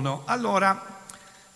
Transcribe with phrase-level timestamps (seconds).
[0.00, 1.02] Allora,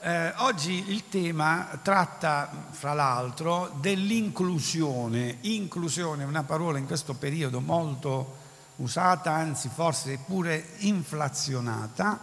[0.01, 5.39] eh, oggi il tema tratta, fra l'altro, dell'inclusione.
[5.43, 8.37] Inclusione è una parola in questo periodo molto
[8.77, 12.21] usata, anzi forse pure inflazionata,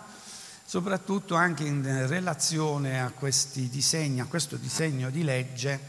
[0.64, 5.80] soprattutto anche in relazione a questi disegni, a questo disegno di legge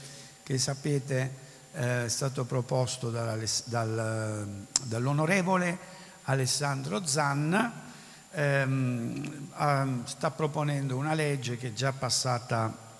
[0.42, 1.34] che sapete
[1.74, 5.78] eh, è stato proposto dal, dall'onorevole
[6.22, 7.90] Alessandro Zanna
[8.32, 12.90] ehm, sta proponendo una legge che è già passata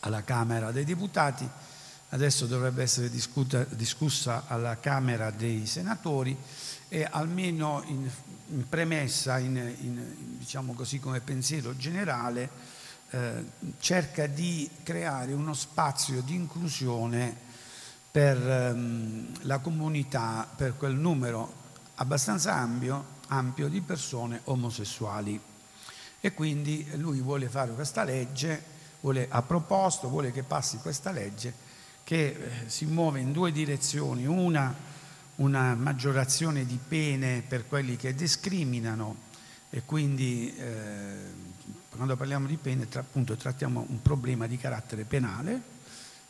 [0.00, 1.48] alla Camera dei Deputati,
[2.10, 6.36] adesso dovrebbe essere discuta, discussa alla Camera dei Senatori
[6.88, 8.08] e almeno in,
[8.48, 12.48] in premessa, in, in, diciamo così come pensiero generale,
[13.10, 13.44] eh,
[13.78, 17.36] cerca di creare uno spazio di inclusione
[18.10, 21.62] per ehm, la comunità, per quel numero
[21.96, 25.40] abbastanza ampio ampio di persone omosessuali.
[26.20, 28.62] E quindi lui vuole fare questa legge,
[29.00, 31.62] vuole, ha proposto, vuole che passi questa legge
[32.04, 34.92] che eh, si muove in due direzioni, una
[35.36, 39.32] una maggiorazione di pene per quelli che discriminano
[39.70, 41.42] e quindi eh,
[41.90, 45.72] quando parliamo di pene tra, appunto trattiamo un problema di carattere penale,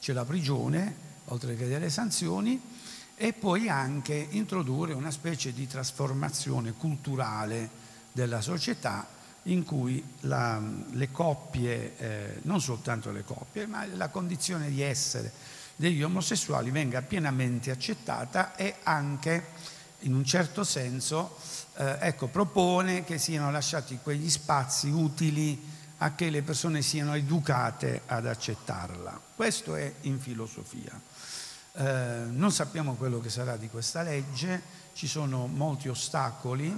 [0.00, 2.60] c'è la prigione oltre che delle sanzioni
[3.16, 9.06] e poi anche introdurre una specie di trasformazione culturale della società
[9.44, 15.32] in cui la, le coppie, eh, non soltanto le coppie, ma la condizione di essere
[15.76, 21.36] degli omosessuali venga pienamente accettata e anche in un certo senso
[21.76, 28.02] eh, ecco, propone che siano lasciati quegli spazi utili a che le persone siano educate
[28.06, 29.20] ad accettarla.
[29.34, 31.00] Questo è in filosofia.
[31.76, 36.72] Eh, non sappiamo quello che sarà di questa legge, ci sono molti ostacoli,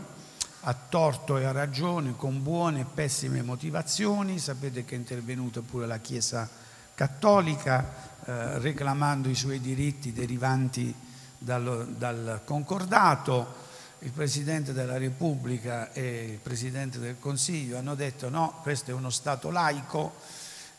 [0.60, 4.38] a torto e a ragione, con buone e pessime motivazioni.
[4.38, 6.48] Sapete che è intervenuta pure la Chiesa
[6.94, 7.92] cattolica
[8.24, 10.94] eh, reclamando i suoi diritti derivanti
[11.36, 13.64] dal, dal concordato.
[13.98, 19.10] Il Presidente della Repubblica e il Presidente del Consiglio hanno detto no, questo è uno
[19.10, 20.14] Stato laico,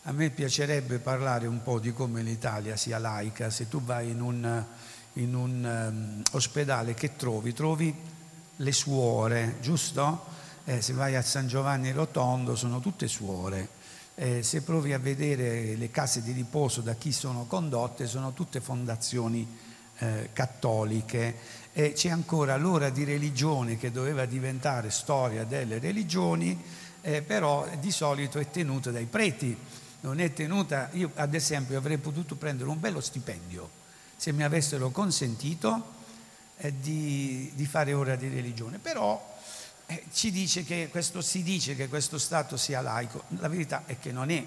[0.04, 3.50] a me piacerebbe parlare un po' di come l'Italia sia laica.
[3.50, 4.64] Se tu vai in un,
[5.14, 7.54] in un um, ospedale, che trovi?
[7.54, 7.94] Trovi
[8.56, 10.26] le suore, giusto?
[10.64, 13.76] Eh, se vai a San Giovanni Rotondo sono tutte suore.
[14.16, 18.62] Eh, se provi a vedere le case di riposo da chi sono condotte, sono tutte
[18.62, 19.48] fondazioni
[20.00, 21.36] eh, cattoliche.
[21.74, 26.60] E c'è ancora l'ora di religione che doveva diventare storia delle religioni,
[27.02, 29.56] eh, però di solito è tenuta dai preti
[30.02, 33.86] non è tenuta, io ad esempio avrei potuto prendere un bello stipendio
[34.18, 35.94] se mi avessero consentito
[36.58, 39.38] eh, di, di, fare ora di religione, però
[39.86, 44.00] eh, ci dice che questo, si dice che questo Stato sia laico, la verità è
[44.00, 44.44] che non è.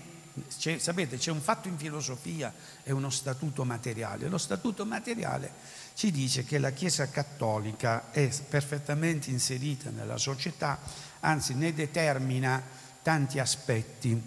[0.58, 4.28] C'è, sapete, c'è un fatto in filosofia e uno statuto materiale.
[4.28, 5.52] Lo statuto materiale
[5.94, 10.78] ci dice che la Chiesa cattolica è perfettamente inserita nella società,
[11.20, 12.62] anzi ne determina
[13.02, 14.20] tanti aspetti.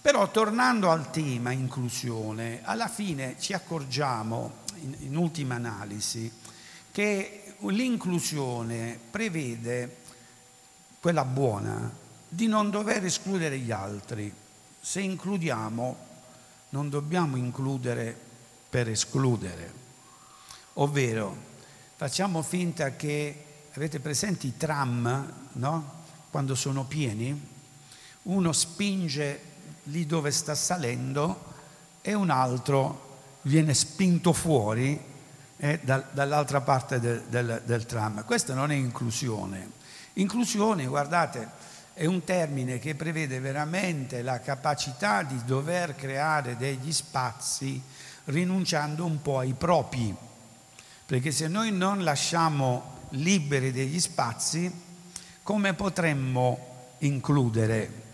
[0.00, 6.30] Però tornando al tema inclusione, alla fine ci accorgiamo, in, in ultima analisi,
[6.92, 9.96] che l'inclusione prevede,
[11.00, 11.90] quella buona,
[12.28, 14.32] di non dover escludere gli altri.
[14.80, 15.96] Se includiamo,
[16.70, 18.16] non dobbiamo includere
[18.68, 19.72] per escludere.
[20.74, 21.36] Ovvero,
[21.96, 25.96] facciamo finta che, avete presenti i tram, no?
[26.30, 27.56] Quando sono pieni,
[28.22, 29.40] uno spinge
[29.88, 31.44] lì dove sta salendo
[32.02, 33.06] e un altro
[33.42, 34.98] viene spinto fuori
[35.56, 38.24] eh, da, dall'altra parte del, del, del tram.
[38.24, 39.76] Questa non è inclusione.
[40.14, 41.48] Inclusione, guardate,
[41.94, 47.80] è un termine che prevede veramente la capacità di dover creare degli spazi
[48.24, 50.14] rinunciando un po' ai propri.
[51.06, 54.70] Perché se noi non lasciamo liberi degli spazi,
[55.42, 56.66] come potremmo
[56.98, 58.06] includere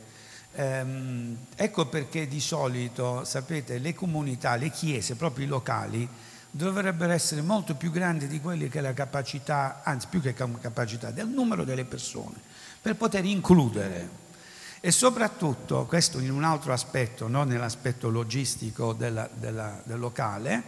[0.57, 6.09] Ehm, ecco perché di solito, sapete, le comunità, le chiese, proprio i locali,
[6.51, 11.27] dovrebbero essere molto più grandi di quelle che la capacità, anzi più che capacità, del
[11.27, 12.37] numero delle persone,
[12.81, 14.23] per poter includere.
[14.81, 20.63] E soprattutto, questo in un altro aspetto, non nell'aspetto logistico della, della, del locale,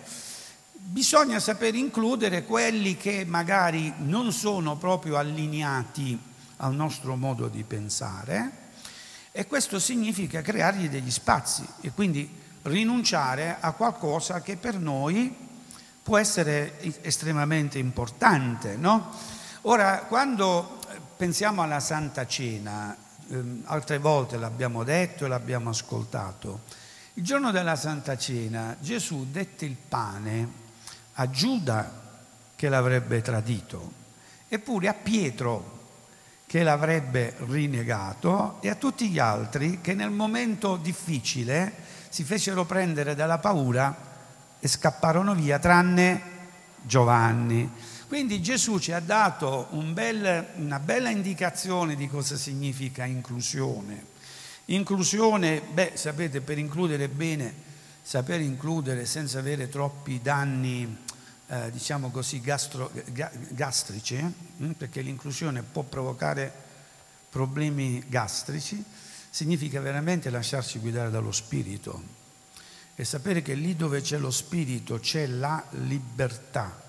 [0.72, 6.18] bisogna saper includere quelli che magari non sono proprio allineati
[6.56, 8.64] al nostro modo di pensare,
[9.38, 12.26] e questo significa creargli degli spazi e quindi
[12.62, 15.30] rinunciare a qualcosa che per noi
[16.02, 18.76] può essere estremamente importante.
[18.78, 19.10] No?
[19.62, 20.78] Ora, quando
[21.18, 22.96] pensiamo alla Santa Cena,
[23.28, 26.62] ehm, altre volte l'abbiamo detto e l'abbiamo ascoltato.
[27.12, 30.48] Il giorno della Santa Cena Gesù dette il pane
[31.12, 31.92] a Giuda
[32.56, 33.92] che l'avrebbe tradito,
[34.48, 35.75] eppure a Pietro
[36.46, 41.72] che l'avrebbe rinnegato e a tutti gli altri che nel momento difficile
[42.08, 43.94] si fecero prendere dalla paura
[44.60, 46.34] e scapparono via, tranne
[46.82, 47.68] Giovanni.
[48.06, 54.14] Quindi Gesù ci ha dato un bel, una bella indicazione di cosa significa inclusione.
[54.66, 57.52] Inclusione, beh, sapete, per includere bene,
[58.02, 61.04] saper includere senza avere troppi danni
[61.48, 64.70] eh, diciamo così, gastro, ga, hm?
[64.72, 66.52] perché l'inclusione può provocare
[67.28, 68.82] problemi gastrici,
[69.30, 72.24] significa veramente lasciarsi guidare dallo spirito
[72.98, 76.82] e sapere che lì dove c'è lo spirito c'è la libertà.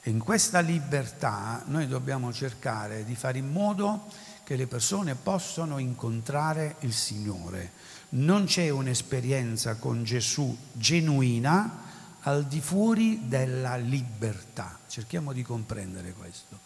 [0.00, 4.06] E in questa libertà noi dobbiamo cercare di fare in modo
[4.44, 7.72] che le persone possano incontrare il Signore.
[8.10, 11.89] Non c'è un'esperienza con Gesù genuina
[12.22, 14.78] al di fuori della libertà.
[14.88, 16.58] Cerchiamo di comprendere questo.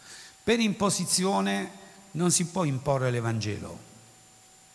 [0.42, 3.78] Per imposizione non si può imporre l'Evangelo,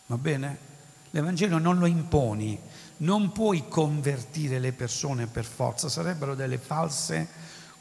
[0.06, 0.68] va bene?
[1.10, 2.58] L'Evangelo non lo imponi,
[2.98, 7.28] non puoi convertire le persone per forza, sarebbero delle false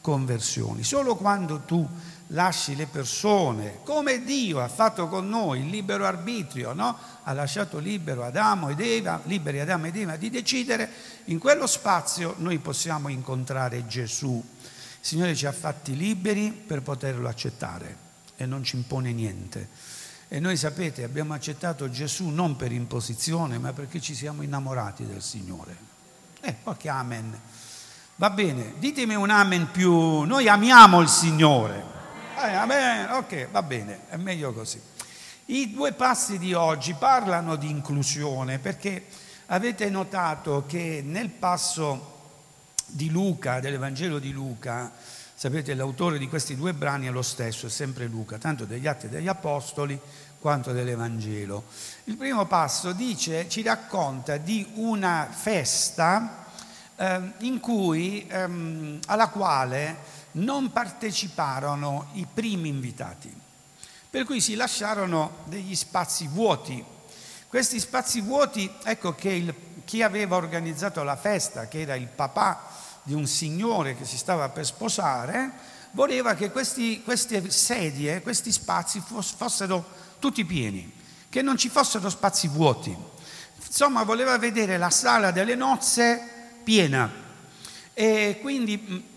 [0.02, 0.84] conversioni.
[0.84, 1.88] Solo quando tu
[2.30, 6.98] lasci le persone, come Dio ha fatto con noi, il libero arbitrio, no?
[7.24, 10.90] ha lasciato libero Adamo ed Eva, liberi Adamo ed Eva di decidere,
[11.26, 14.44] in quello spazio noi possiamo incontrare Gesù.
[15.02, 19.70] Il Signore ci ha fatti liberi per poterlo accettare e non ci impone niente.
[20.28, 25.24] E noi sapete, abbiamo accettato Gesù non per imposizione, ma perché ci siamo innamorati del
[25.24, 25.76] Signore.
[26.42, 27.40] Eh, qualche amen.
[28.18, 30.22] Va bene, ditemi un amen più.
[30.22, 31.98] Noi amiamo il Signore.
[32.42, 33.12] Eh, amen.
[33.12, 34.82] Ok, va bene, è meglio così.
[35.48, 39.08] I due passi di oggi parlano di inclusione perché
[39.48, 42.18] avete notato che nel passo
[42.86, 44.90] di Luca, dell'Evangelo di Luca,
[45.36, 49.10] sapete l'autore di questi due brani è lo stesso, è sempre Luca, tanto degli Atti
[49.10, 50.00] degli Apostoli
[50.40, 51.66] quanto dell'Evangelo.
[52.06, 56.46] Il primo passo dice, ci racconta di una festa
[56.96, 63.34] eh, cui, ehm, alla quale non parteciparono i primi invitati,
[64.10, 66.84] per cui si lasciarono degli spazi vuoti.
[67.48, 69.54] Questi spazi vuoti, ecco che il,
[69.86, 72.68] chi aveva organizzato la festa, che era il papà
[73.04, 75.52] di un signore che si stava per sposare,
[75.92, 79.84] voleva che questi, queste sedie, questi spazi fossero
[80.20, 80.92] tutti pieni,
[81.30, 82.96] che non ci fossero spazi vuoti.
[83.66, 86.22] Insomma, voleva vedere la sala delle nozze
[86.64, 87.28] piena.
[87.94, 89.09] E quindi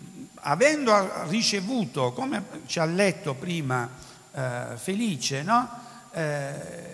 [0.44, 3.88] avendo ricevuto, come ci ha letto prima
[4.32, 5.68] eh, Felice, no?
[6.12, 6.90] eh,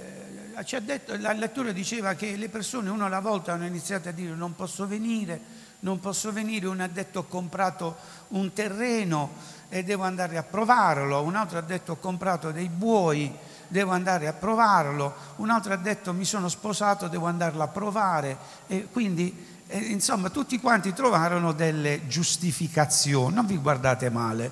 [0.82, 4.54] detto, la lettura diceva che le persone una alla volta hanno iniziato a dire non
[4.54, 5.40] posso venire,
[5.80, 7.96] non posso venire, uno ha detto ho comprato
[8.28, 9.30] un terreno
[9.68, 13.32] e devo andare a provarlo, un altro ha detto ho comprato dei buoi,
[13.68, 18.36] devo andare a provarlo, un altro ha detto mi sono sposato, devo andarla a provare
[18.66, 24.50] e quindi e, insomma, tutti quanti trovarono delle giustificazioni, non vi guardate male,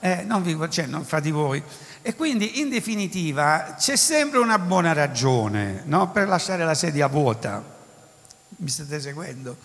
[0.00, 1.62] eh, non, vi, cioè, non fra di voi.
[2.00, 6.10] E quindi, in definitiva, c'è sempre una buona ragione no?
[6.10, 7.62] per lasciare la sedia vuota.
[8.56, 9.56] Mi state seguendo?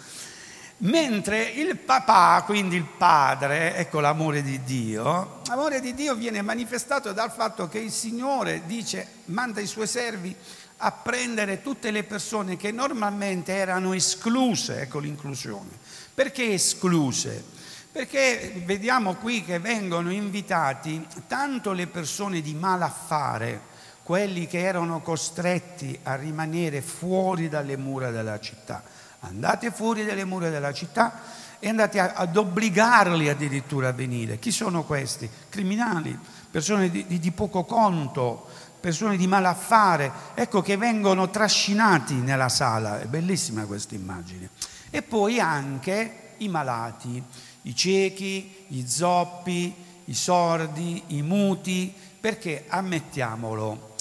[0.81, 7.11] Mentre il papà, quindi il padre, ecco l'amore di Dio, l'amore di Dio viene manifestato
[7.11, 10.33] dal fatto che il Signore dice, manda i suoi servi
[10.81, 15.69] a prendere tutte le persone che normalmente erano escluse, ecco l'inclusione.
[16.13, 17.43] Perché escluse?
[17.91, 23.67] Perché vediamo qui che vengono invitati tanto le persone di malaffare,
[24.03, 28.81] quelli che erano costretti a rimanere fuori dalle mura della città.
[29.21, 31.21] Andate fuori dalle mura della città
[31.59, 34.39] e andate ad obbligarli addirittura a venire.
[34.39, 35.29] Chi sono questi?
[35.49, 36.17] Criminali,
[36.49, 38.47] persone di, di poco conto,
[38.79, 44.49] persone di malaffare, ecco che vengono trascinati nella sala, è bellissima questa immagine.
[44.89, 47.21] E poi anche i malati,
[47.63, 49.73] i ciechi, gli zoppi,
[50.05, 53.95] i sordi, i muti, perché ammettiamolo,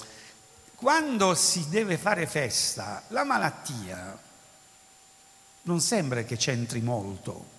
[0.74, 4.16] quando si deve fare festa, la malattia
[5.62, 7.56] non sembra che c'entri molto.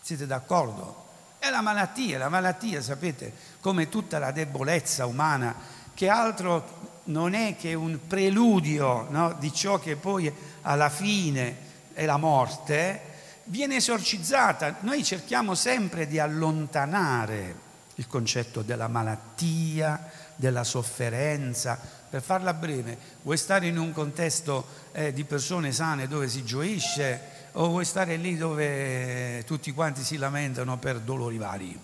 [0.00, 1.06] Siete d'accordo?
[1.38, 5.54] È la malattia, la malattia, sapete, come tutta la debolezza umana
[6.00, 11.54] che altro non è che un preludio no, di ciò che poi alla fine
[11.92, 13.02] è la morte,
[13.44, 14.76] viene esorcizzata.
[14.80, 17.54] Noi cerchiamo sempre di allontanare
[17.96, 21.78] il concetto della malattia, della sofferenza,
[22.08, 27.20] per farla breve, vuoi stare in un contesto eh, di persone sane dove si gioisce
[27.52, 31.78] o vuoi stare lì dove tutti quanti si lamentano per dolori vari?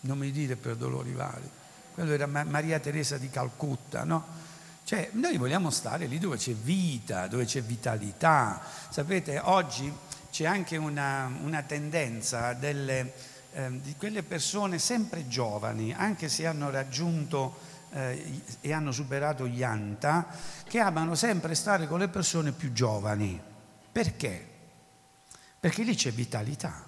[0.00, 1.55] Non mi dite per dolori vari.
[1.96, 4.22] Quello era Maria Teresa di Calcutta, no?
[4.84, 8.60] Cioè, noi vogliamo stare lì dove c'è vita, dove c'è vitalità.
[8.90, 9.90] Sapete, oggi
[10.30, 13.14] c'è anche una, una tendenza delle,
[13.54, 17.56] eh, di quelle persone sempre giovani, anche se hanno raggiunto
[17.92, 20.26] eh, e hanno superato gli anta,
[20.64, 23.40] che amano sempre stare con le persone più giovani.
[23.90, 24.46] Perché?
[25.58, 26.84] Perché lì c'è vitalità,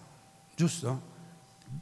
[0.55, 1.08] giusto?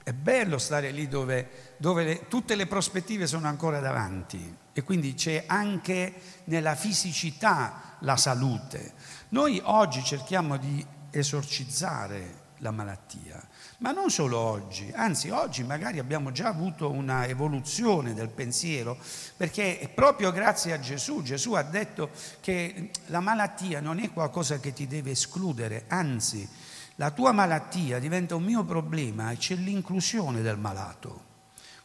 [0.03, 5.15] È bello stare lì dove, dove le, tutte le prospettive sono ancora davanti e quindi
[5.15, 6.15] c'è anche
[6.45, 8.93] nella fisicità la salute.
[9.31, 13.43] Noi oggi cerchiamo di esorcizzare la malattia,
[13.79, 18.99] ma non solo oggi, anzi oggi magari abbiamo già avuto una evoluzione del pensiero,
[19.37, 24.73] perché proprio grazie a Gesù, Gesù ha detto che la malattia non è qualcosa che
[24.73, 26.49] ti deve escludere, anzi
[26.97, 31.25] la tua malattia diventa un mio problema e c'è l'inclusione del malato.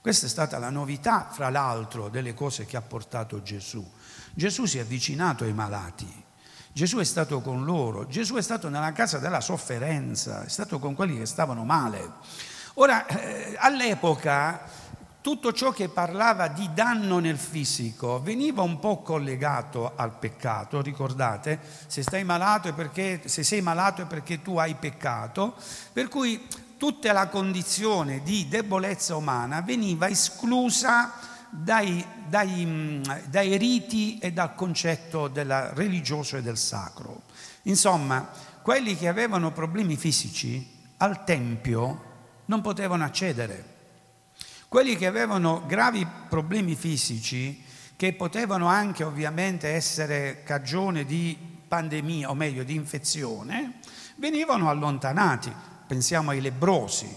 [0.01, 3.86] Questa è stata la novità, fra l'altro, delle cose che ha portato Gesù.
[4.34, 6.24] Gesù si è avvicinato ai malati,
[6.74, 10.96] Gesù è stato con loro, Gesù è stato nella casa della sofferenza, è stato con
[10.96, 12.13] quelli che stavano male.
[12.75, 14.62] Ora, eh, all'epoca
[15.21, 21.59] tutto ciò che parlava di danno nel fisico veniva un po' collegato al peccato, ricordate?
[21.85, 22.23] Se, stai
[22.73, 25.55] perché, se sei malato è perché tu hai peccato,
[25.93, 31.13] per cui tutta la condizione di debolezza umana veniva esclusa
[31.51, 35.27] dai, dai, dai riti e dal concetto
[35.73, 37.21] religioso e del sacro.
[37.63, 38.27] Insomma,
[38.63, 42.09] quelli che avevano problemi fisici al Tempio
[42.45, 43.70] non potevano accedere
[44.71, 47.61] quelli che avevano gravi problemi fisici,
[47.97, 51.37] che potevano anche ovviamente essere cagione di
[51.67, 53.79] pandemia, o meglio di infezione,
[54.15, 55.51] venivano allontanati.
[55.85, 57.13] Pensiamo ai lebrosi.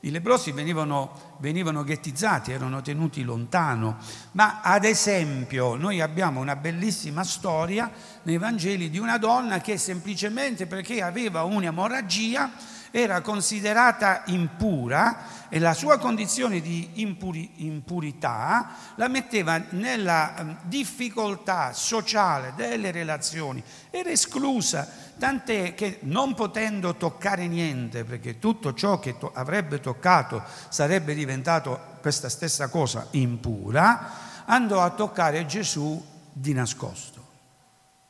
[0.00, 3.98] I lebrosi venivano, venivano ghettizzati, erano tenuti lontano.
[4.32, 7.88] Ma ad esempio noi abbiamo una bellissima storia
[8.24, 12.50] nei Vangeli di una donna che semplicemente perché aveva un'emorragia
[12.90, 21.72] era considerata impura e la sua condizione di impuri, impurità la metteva nella ehm, difficoltà
[21.72, 24.88] sociale delle relazioni, era esclusa,
[25.18, 31.98] tant'è che non potendo toccare niente, perché tutto ciò che to- avrebbe toccato sarebbe diventato
[32.00, 37.24] questa stessa cosa impura, andò a toccare Gesù di nascosto.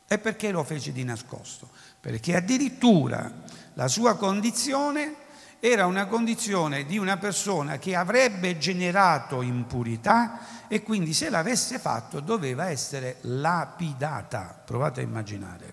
[0.09, 1.69] E perché lo fece di nascosto?
[2.07, 3.29] Perché addirittura
[3.75, 5.17] la sua condizione
[5.59, 12.21] era una condizione di una persona che avrebbe generato impurità e quindi se l'avesse fatto
[12.21, 14.57] doveva essere lapidata.
[14.65, 15.73] Provate a immaginare.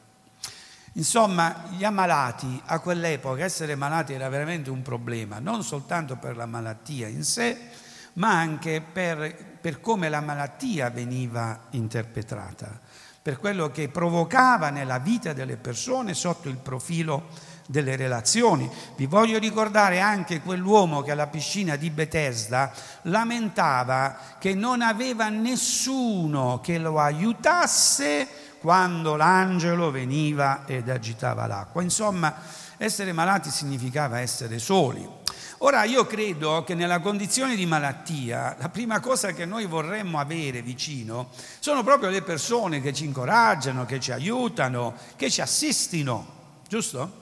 [0.94, 6.48] Insomma, gli ammalati a quell'epoca, essere malati era veramente un problema, non soltanto per la
[6.48, 7.70] malattia in sé,
[8.14, 12.80] ma anche per, per come la malattia veniva interpretata,
[13.24, 17.30] per quello che provocava nella vita delle persone sotto il profilo
[17.66, 18.70] delle relazioni.
[18.98, 26.60] Vi voglio ricordare anche quell'uomo che alla piscina di Bethesda lamentava che non aveva nessuno
[26.62, 28.28] che lo aiutasse
[28.60, 31.82] quando l'angelo veniva ed agitava l'acqua.
[31.82, 32.36] Insomma,
[32.76, 35.22] essere malati significava essere soli.
[35.66, 40.62] Ora io credo che nella condizione di malattia la prima cosa che noi vorremmo avere
[40.62, 41.30] vicino
[41.60, 47.22] sono proprio le persone che ci incoraggiano, che ci aiutano, che ci assistino, giusto?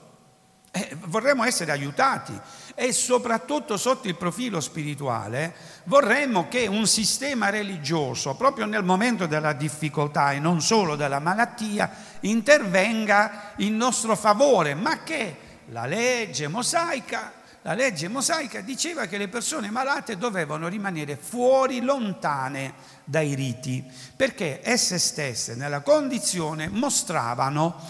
[0.72, 2.36] Eh, vorremmo essere aiutati
[2.74, 9.52] e soprattutto sotto il profilo spirituale vorremmo che un sistema religioso, proprio nel momento della
[9.52, 11.88] difficoltà e non solo della malattia,
[12.22, 19.28] intervenga in nostro favore, ma che la legge mosaica, la legge mosaica diceva che le
[19.28, 27.80] persone malate dovevano rimanere fuori, lontane dai riti, perché esse stesse nella condizione mostravano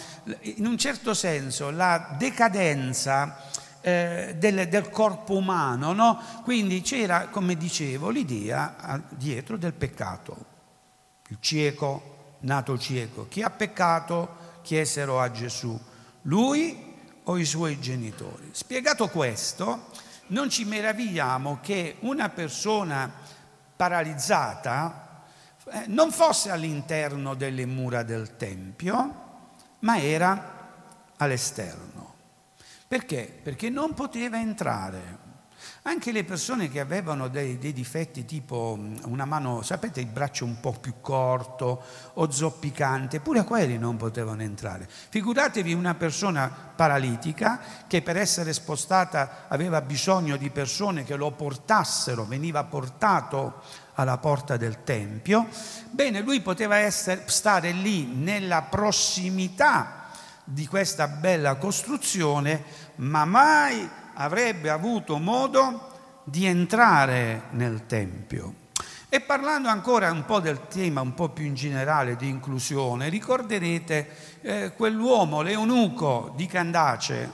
[0.40, 3.48] in un certo senso la decadenza
[3.80, 6.22] eh, del, del, corpo umano, no?
[6.44, 10.50] quindi c'era, come dicevo, l'idea dietro del peccato.
[11.28, 15.78] Il cieco, nato cieco, chi ha peccato chiesero a Gesù,
[16.22, 16.91] lui
[17.24, 18.48] o i suoi genitori.
[18.52, 19.90] Spiegato questo,
[20.28, 23.10] non ci meravigliamo che una persona
[23.76, 25.24] paralizzata
[25.70, 29.20] eh, non fosse all'interno delle mura del Tempio,
[29.80, 30.60] ma era
[31.16, 32.14] all'esterno.
[32.88, 33.40] Perché?
[33.42, 35.21] Perché non poteva entrare.
[35.84, 40.60] Anche le persone che avevano dei, dei, difetti tipo una mano, sapete, il braccio un
[40.60, 44.88] po' più corto o zoppicante, pure quelli non potevano entrare.
[44.88, 52.26] Figuratevi una persona paralitica che per essere spostata aveva bisogno di persone che lo portassero,
[52.26, 53.60] veniva portato
[53.94, 55.48] alla porta del Tempio.
[55.90, 60.06] Bene, lui poteva essere, stare lì nella prossimità
[60.44, 62.62] di questa bella costruzione,
[62.96, 65.90] ma mai avrebbe avuto modo
[66.24, 68.60] di entrare nel Tempio.
[69.08, 74.08] E parlando ancora un po' del tema, un po' più in generale di inclusione, ricorderete
[74.40, 77.30] eh, quell'uomo, l'eunuco di Candace,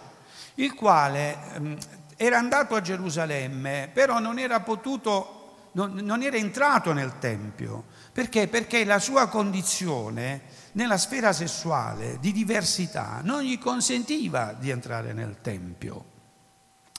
[0.55, 1.77] il quale eh,
[2.17, 7.85] era andato a Gerusalemme, però non era potuto, non, non era entrato nel Tempio.
[8.13, 8.49] Perché?
[8.49, 10.41] Perché la sua condizione
[10.73, 16.08] nella sfera sessuale di diversità non gli consentiva di entrare nel Tempio.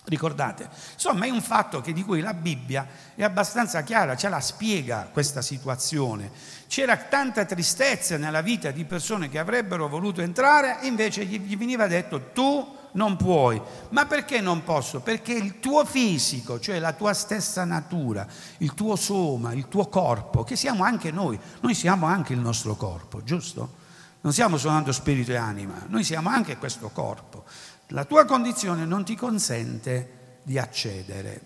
[0.06, 0.70] Ricordate?
[0.94, 5.42] Insomma, è un fatto di cui la Bibbia è abbastanza chiara, ce la spiega questa
[5.42, 6.32] situazione.
[6.68, 12.32] C'era tanta tristezza nella vita di persone che avrebbero voluto entrare, invece gli veniva detto
[12.32, 13.62] tu non puoi.
[13.90, 15.02] Ma perché non posso?
[15.02, 18.26] Perché il tuo fisico, cioè la tua stessa natura,
[18.58, 22.76] il tuo soma, il tuo corpo, che siamo anche noi, noi siamo anche il nostro
[22.76, 23.78] corpo, giusto?
[24.22, 27.46] Non siamo soltanto spirito e anima, noi siamo anche questo corpo
[27.90, 31.42] la tua condizione non ti consente di accedere.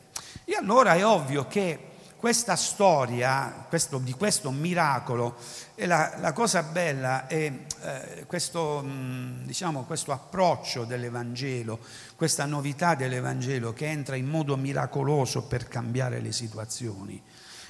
[0.45, 5.35] E allora è ovvio che questa storia questo, di questo miracolo,
[5.75, 11.79] e la, la cosa bella è eh, questo, mh, diciamo, questo approccio dell'Evangelo,
[12.15, 17.21] questa novità dell'Evangelo che entra in modo miracoloso per cambiare le situazioni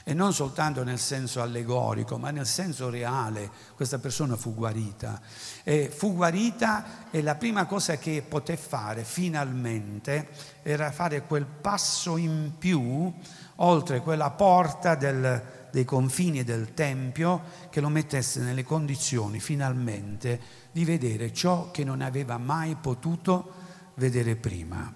[0.03, 5.21] e non soltanto nel senso allegorico, ma nel senso reale, questa persona fu guarita.
[5.63, 10.27] E fu guarita e la prima cosa che poté fare finalmente
[10.61, 13.11] era fare quel passo in più
[13.57, 15.41] oltre quella porta del,
[15.71, 20.39] dei confini del Tempio che lo mettesse nelle condizioni finalmente
[20.71, 23.53] di vedere ciò che non aveva mai potuto
[23.95, 24.93] vedere prima.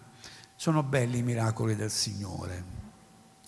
[0.55, 2.76] Sono belli i miracoli del Signore.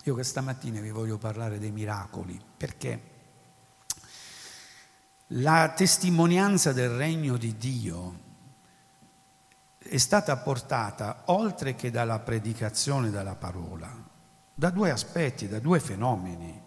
[0.09, 3.01] Io questa mattina vi voglio parlare dei miracoli perché
[5.27, 8.19] la testimonianza del regno di Dio
[9.77, 13.95] è stata portata oltre che dalla predicazione della parola,
[14.51, 16.59] da due aspetti, da due fenomeni.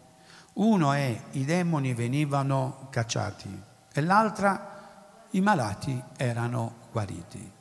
[0.53, 7.53] Uno è i demoni venivano cacciati e l'altra i malati erano guariti.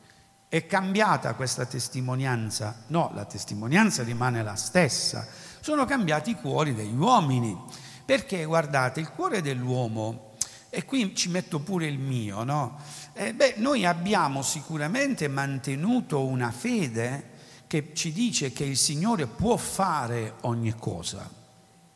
[0.48, 2.84] È cambiata questa testimonianza?
[2.88, 5.26] No, la testimonianza rimane la stessa,
[5.62, 7.58] sono cambiati i cuori degli uomini.
[8.04, 10.34] Perché guardate, il cuore dell'uomo,
[10.70, 12.80] e qui ci metto pure il mio, no?
[13.14, 17.30] Eh, beh, noi abbiamo sicuramente mantenuto una fede
[17.68, 21.30] che ci dice che il Signore può fare ogni cosa.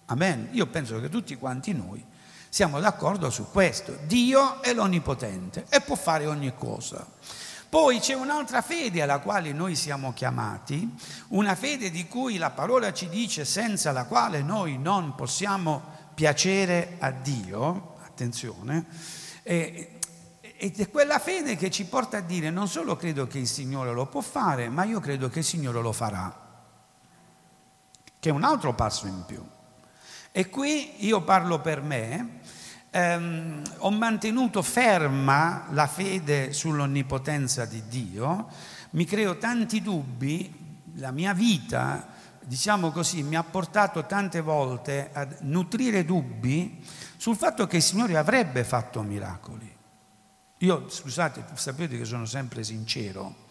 [0.06, 0.50] Amen.
[0.52, 2.04] Io penso che tutti quanti noi
[2.50, 3.98] siamo d'accordo su questo.
[4.06, 7.06] Dio è l'Onnipotente e può fare ogni cosa.
[7.70, 10.96] Poi c'è un'altra fede alla quale noi siamo chiamati,
[11.30, 15.82] una fede di cui la parola ci dice senza la quale noi non possiamo
[16.14, 18.86] piacere a Dio, attenzione,
[19.44, 23.92] ed è quella fede che ci porta a dire non solo credo che il Signore
[23.92, 26.34] lo può fare, ma io credo che il Signore lo farà,
[28.18, 29.44] che è un altro passo in più.
[30.32, 32.40] E qui io parlo per me,
[32.96, 38.48] ehm, ho mantenuto ferma la fede sull'onnipotenza di Dio,
[38.92, 40.64] mi creo tanti dubbi,
[40.96, 42.08] la mia vita,
[42.42, 46.82] diciamo così, mi ha portato tante volte a nutrire dubbi
[47.18, 49.70] sul fatto che il Signore avrebbe fatto miracoli.
[50.60, 53.44] Io, scusate, sapete che sono sempre sincero,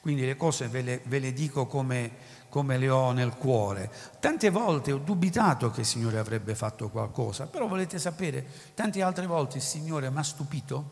[0.00, 2.12] quindi le cose ve le, ve le dico come
[2.56, 3.92] come le ho nel cuore.
[4.18, 9.26] Tante volte ho dubitato che il Signore avrebbe fatto qualcosa, però volete sapere, tante altre
[9.26, 10.90] volte il Signore mi ha stupito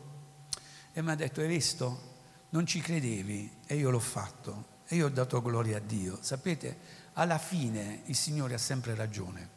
[0.93, 2.17] e mi ha detto, hai visto,
[2.49, 6.19] non ci credevi e io l'ho fatto e io ho dato gloria a Dio.
[6.21, 6.77] Sapete,
[7.13, 9.49] alla fine il Signore ha sempre ragione.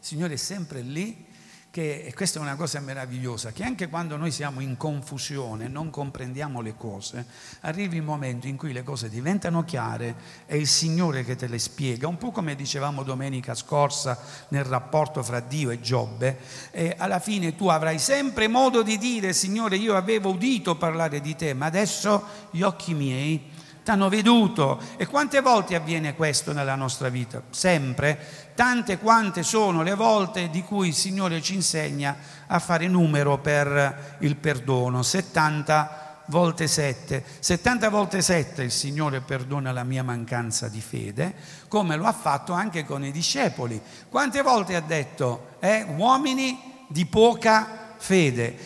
[0.00, 1.26] Il Signore è sempre lì
[1.70, 5.90] che, e questa è una cosa meravigliosa, che anche quando noi siamo in confusione, non
[5.90, 7.24] comprendiamo le cose,
[7.60, 10.14] arrivi il momento in cui le cose diventano chiare,
[10.46, 15.22] è il Signore che te le spiega, un po' come dicevamo domenica scorsa nel rapporto
[15.22, 16.38] fra Dio e Giobbe,
[16.72, 21.36] e alla fine tu avrai sempre modo di dire, Signore, io avevo udito parlare di
[21.36, 23.49] te, ma adesso gli occhi miei
[23.90, 24.80] t'hanno veduto.
[24.96, 27.42] E quante volte avviene questo nella nostra vita?
[27.50, 28.52] Sempre.
[28.54, 34.18] Tante quante sono le volte di cui il Signore ci insegna a fare numero per
[34.20, 35.02] il perdono.
[35.02, 37.24] 70 volte 7.
[37.40, 41.34] 70 volte 7 il Signore perdona la mia mancanza di fede,
[41.66, 43.80] come lo ha fatto anche con i discepoli.
[44.08, 47.89] Quante volte ha detto, eh, uomini di poca fede.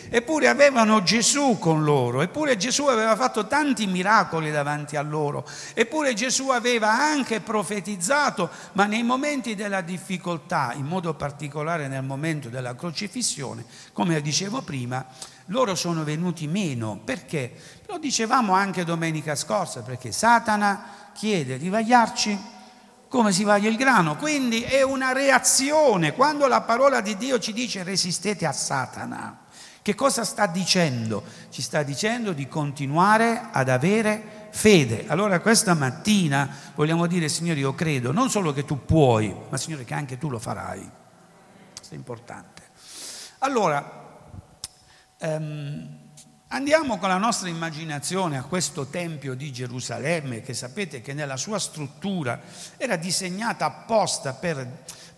[0.09, 6.13] Eppure avevano Gesù con loro, eppure Gesù aveva fatto tanti miracoli davanti a loro, eppure
[6.13, 12.75] Gesù aveva anche profetizzato, ma nei momenti della difficoltà, in modo particolare nel momento della
[12.75, 15.05] crocifissione, come dicevo prima,
[15.47, 16.99] loro sono venuti meno.
[17.03, 17.51] Perché?
[17.87, 22.53] Lo dicevamo anche domenica scorsa, perché Satana chiede di vagliarci
[23.15, 24.17] come si vaglia il grano.
[24.17, 26.11] Quindi è una reazione.
[26.11, 29.45] Quando la parola di Dio ci dice resistete a Satana,
[29.81, 31.23] che cosa sta dicendo?
[31.49, 35.05] Ci sta dicendo di continuare ad avere fede.
[35.07, 39.85] Allora questa mattina vogliamo dire, Signore, io credo non solo che tu puoi, ma Signore
[39.85, 40.89] che anche tu lo farai.
[41.73, 42.63] Questo è importante.
[43.39, 44.27] Allora,
[45.19, 46.04] um,
[46.55, 51.59] Andiamo con la nostra immaginazione a questo Tempio di Gerusalemme, che sapete che nella sua
[51.59, 52.39] struttura
[52.77, 54.65] era disegnata apposta per,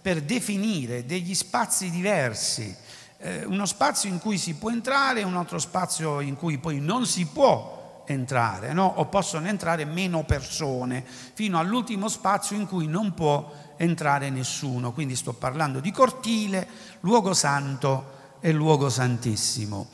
[0.02, 2.76] per definire degli spazi diversi,
[3.20, 6.80] eh, uno spazio in cui si può entrare e un altro spazio in cui poi
[6.80, 8.92] non si può entrare, no?
[8.96, 14.92] o possono entrare meno persone, fino all'ultimo spazio in cui non può entrare nessuno.
[14.92, 16.68] Quindi sto parlando di cortile,
[17.02, 19.90] luogo santo e luogo santissimo.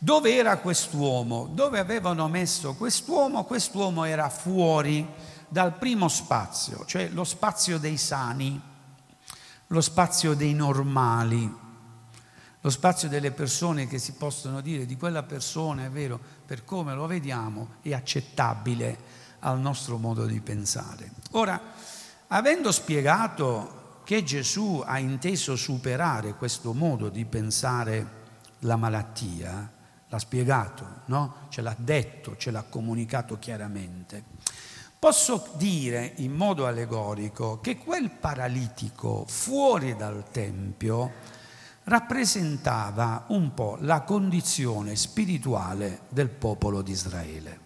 [0.00, 1.50] Dove era quest'uomo?
[1.52, 3.42] Dove avevano messo quest'uomo?
[3.44, 5.06] Quest'uomo era fuori
[5.48, 8.60] dal primo spazio, cioè lo spazio dei sani,
[9.66, 11.52] lo spazio dei normali,
[12.60, 16.94] lo spazio delle persone che si possono dire di quella persona, è vero, per come
[16.94, 18.98] lo vediamo, è accettabile
[19.40, 21.10] al nostro modo di pensare.
[21.32, 21.60] Ora,
[22.28, 28.16] avendo spiegato che Gesù ha inteso superare questo modo di pensare
[28.60, 29.76] la malattia,
[30.08, 31.34] l'ha spiegato, no?
[31.48, 34.24] ce l'ha detto, ce l'ha comunicato chiaramente.
[34.98, 41.12] Posso dire in modo allegorico che quel paralitico fuori dal Tempio
[41.84, 47.60] rappresentava un po' la condizione spirituale del popolo di Israele.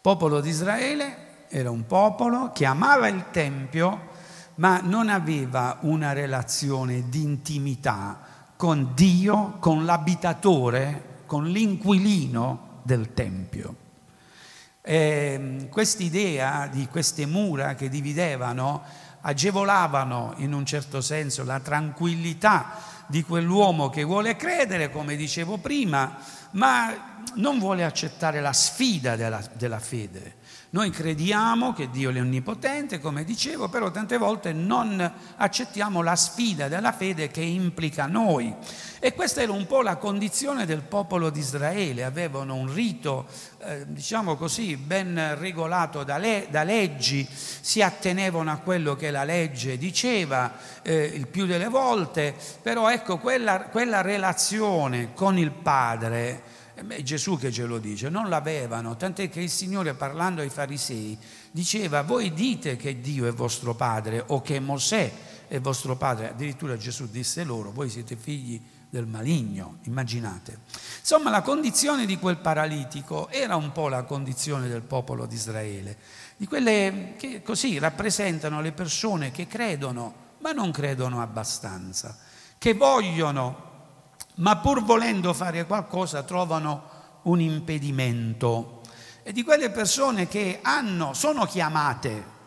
[0.00, 4.08] Popolo di Israele era un popolo che amava il Tempio,
[4.56, 8.20] ma non aveva una relazione di intimità
[8.56, 13.76] con Dio, con l'abitatore con l'inquilino del Tempio.
[14.82, 18.82] Eh, quest'idea di queste mura che dividevano
[19.20, 26.16] agevolavano in un certo senso la tranquillità di quell'uomo che vuole credere, come dicevo prima,
[26.52, 30.38] ma non vuole accettare la sfida della, della fede.
[30.72, 36.68] Noi crediamo che Dio è onnipotente, come dicevo, però tante volte non accettiamo la sfida
[36.68, 38.54] della fede che implica noi.
[39.00, 43.26] E questa era un po' la condizione del popolo di Israele, avevano un rito,
[43.64, 49.24] eh, diciamo così, ben regolato da, le, da, leggi, si attenevano a quello che la
[49.24, 50.52] legge diceva
[50.82, 57.38] eh, il più delle volte, però ecco quella, quella relazione con il Padre è Gesù
[57.38, 61.18] che ce lo dice, non l'avevano, tant'è che il Signore parlando ai farisei
[61.50, 65.12] diceva voi dite che Dio è vostro padre o che Mosè
[65.48, 70.58] è vostro padre, addirittura Gesù disse loro voi siete figli del maligno, immaginate.
[70.98, 75.96] Insomma la condizione di quel paralitico era un po' la condizione del popolo di Israele,
[76.36, 82.16] di quelle che così rappresentano le persone che credono ma non credono abbastanza,
[82.58, 83.69] che vogliono
[84.40, 88.80] ma pur volendo fare qualcosa trovano un impedimento.
[89.22, 92.38] E di quelle persone che hanno, sono chiamate,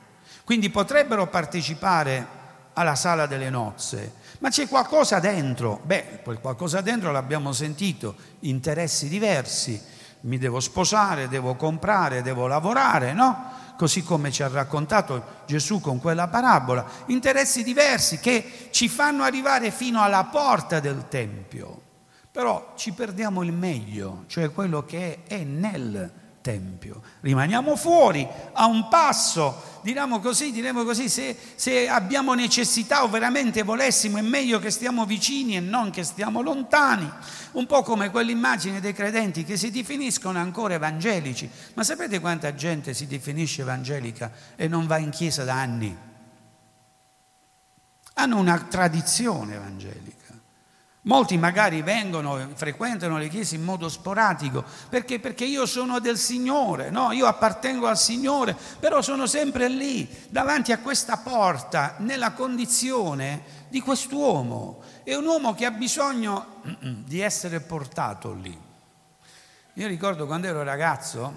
[0.44, 2.42] quindi potrebbero partecipare
[2.74, 5.80] alla sala delle nozze, ma c'è qualcosa dentro.
[5.84, 9.80] Beh, quel qualcosa dentro l'abbiamo sentito, interessi diversi,
[10.22, 13.52] mi devo sposare, devo comprare, devo lavorare, no?
[13.78, 19.72] Così come ci ha raccontato Gesù con quella parabola, interessi diversi che ci fanno arrivare
[19.72, 21.83] fino alla porta del Tempio.
[22.34, 27.02] Però ci perdiamo il meglio, cioè quello che è nel Tempio.
[27.22, 33.62] Rimaniamo fuori, a un passo, diremo così, diremo così, se, se abbiamo necessità o veramente
[33.62, 37.08] volessimo è meglio che stiamo vicini e non che stiamo lontani.
[37.52, 41.48] Un po' come quell'immagine dei credenti che si definiscono ancora evangelici.
[41.76, 45.96] Ma sapete quanta gente si definisce evangelica e non va in chiesa da anni?
[48.16, 50.23] Hanno una tradizione evangelica.
[51.06, 55.20] Molti magari vengono, frequentano le chiese in modo sporadico, perché?
[55.20, 57.12] Perché io sono del Signore, no?
[57.12, 63.82] io appartengo al Signore, però sono sempre lì, davanti a questa porta, nella condizione di
[63.82, 64.82] quest'uomo.
[65.04, 68.58] È un uomo che ha bisogno di essere portato lì.
[69.74, 71.34] Io ricordo quando ero ragazzo,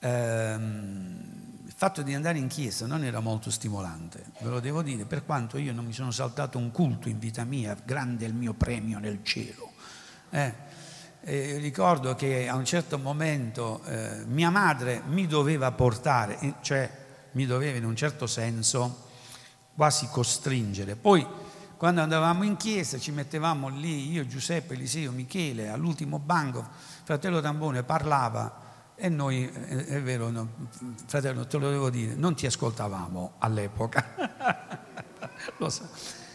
[0.00, 1.29] ehm,
[1.80, 5.56] fatto di andare in chiesa non era molto stimolante, ve lo devo dire, per quanto
[5.56, 9.20] io non mi sono saltato un culto in vita mia, grande il mio premio nel
[9.22, 9.72] cielo.
[10.28, 10.52] Eh,
[11.22, 16.90] eh, ricordo che a un certo momento eh, mia madre mi doveva portare, cioè
[17.32, 19.08] mi doveva in un certo senso
[19.74, 20.96] quasi costringere.
[20.96, 21.26] Poi
[21.78, 26.62] quando andavamo in chiesa ci mettevamo lì, io, Giuseppe, Eliseo, Michele, all'ultimo banco,
[27.04, 28.59] fratello Tambone parlava
[29.00, 30.48] e noi, è, vero, no,
[31.06, 34.04] fratello, te lo devo dire, non ti ascoltavamo all'epoca.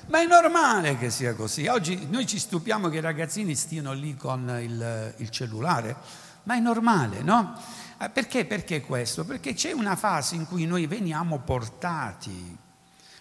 [0.07, 1.67] Ma è normale che sia così.
[1.67, 5.95] Oggi noi ci stupiamo che i ragazzini stiano lì con il, il cellulare,
[6.43, 7.59] ma è normale, no?
[7.99, 8.45] Eh, perché?
[8.45, 9.25] Perché questo?
[9.25, 12.63] Perché c'è una fase in cui noi veniamo portati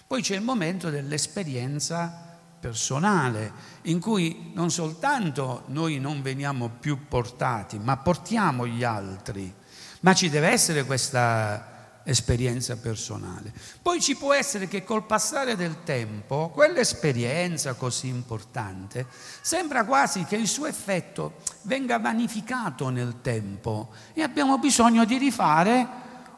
[0.06, 2.23] poi c'è il momento dell'esperienza
[2.64, 9.52] personale, in cui non soltanto noi non veniamo più portati, ma portiamo gli altri.
[10.00, 13.52] Ma ci deve essere questa esperienza personale.
[13.82, 19.06] Poi ci può essere che col passare del tempo, quell'esperienza così importante,
[19.42, 25.86] sembra quasi che il suo effetto venga vanificato nel tempo e abbiamo bisogno di rifare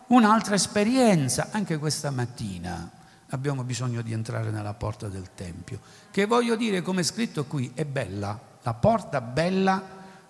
[0.09, 2.91] un'altra esperienza, anche questa mattina
[3.31, 7.73] abbiamo bisogno di entrare nella porta del Tempio, che voglio dire, come è scritto qui,
[7.75, 9.83] è bella, la porta bella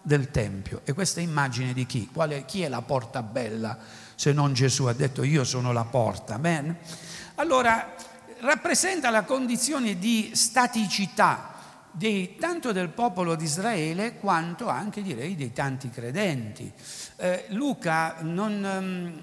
[0.03, 0.81] del Tempio.
[0.85, 2.09] E questa immagine di chi?
[2.13, 3.77] Qual chi è la porta bella
[4.15, 6.35] se non Gesù ha detto io sono la porta?
[6.35, 6.77] Amen?
[7.37, 7.95] Allora,
[8.41, 11.55] rappresenta la condizione di staticità
[11.91, 16.71] dei, tanto del popolo di Israele quanto anche direi dei tanti credenti.
[17.19, 19.21] Eh, Luca, non, ehm,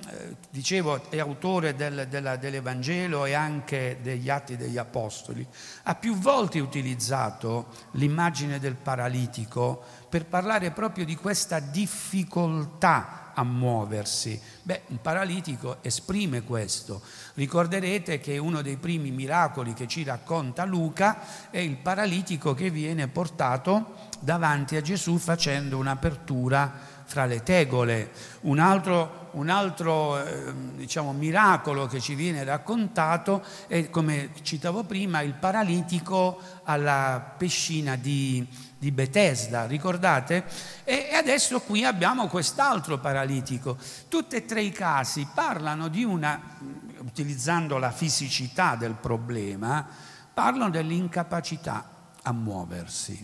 [0.50, 5.46] dicevo, è autore del, della, dell'Evangelo e anche degli Atti degli Apostoli,
[5.84, 14.40] ha più volte utilizzato l'immagine del paralitico per parlare proprio di questa difficoltà a muoversi.
[14.64, 17.02] Beh, un paralitico esprime questo.
[17.36, 23.08] Ricorderete che uno dei primi miracoli che ci racconta Luca è il paralitico che viene
[23.08, 28.10] portato davanti a Gesù facendo un'apertura fra le tegole.
[28.42, 35.22] Un altro, un altro eh, diciamo, miracolo che ci viene raccontato è, come citavo prima,
[35.22, 38.44] il paralitico alla piscina di,
[38.80, 40.44] di Bethesda, ricordate?
[40.84, 43.78] E, e adesso qui abbiamo quest'altro paralitico.
[44.08, 46.58] Tutti e tre i casi parlano di una,
[46.98, 49.88] utilizzando la fisicità del problema,
[50.34, 51.90] parlano dell'incapacità
[52.24, 53.24] a muoversi.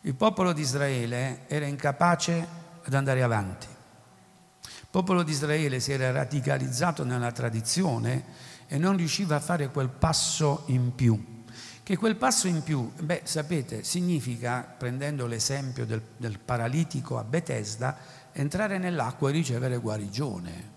[0.00, 3.66] Il popolo di Israele era incapace ad andare avanti.
[3.66, 9.90] Il popolo di Israele si era radicalizzato nella tradizione e non riusciva a fare quel
[9.90, 11.36] passo in più.
[11.82, 17.96] Che quel passo in più, beh, sapete, significa, prendendo l'esempio del, del paralitico a Bethesda,
[18.32, 20.76] entrare nell'acqua e ricevere guarigione.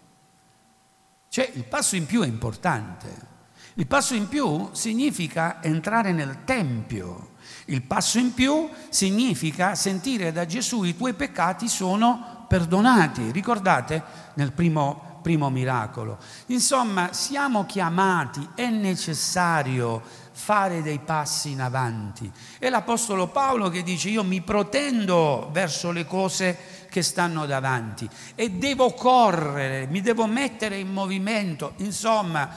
[1.28, 3.30] Cioè, il passo in più è importante.
[3.76, 7.31] Il passo in più significa entrare nel Tempio,
[7.72, 13.32] il passo in più significa sentire da Gesù i tuoi peccati sono perdonati.
[13.32, 14.04] Ricordate
[14.36, 16.18] nel primo, primo miracolo.
[16.48, 20.02] Insomma, siamo chiamati, è necessario
[20.34, 22.30] fare dei passi in avanti.
[22.60, 26.58] È l'Apostolo Paolo che dice io mi protendo verso le cose
[26.90, 31.74] che stanno davanti e devo correre, mi devo mettere in movimento.
[31.78, 32.50] Insomma,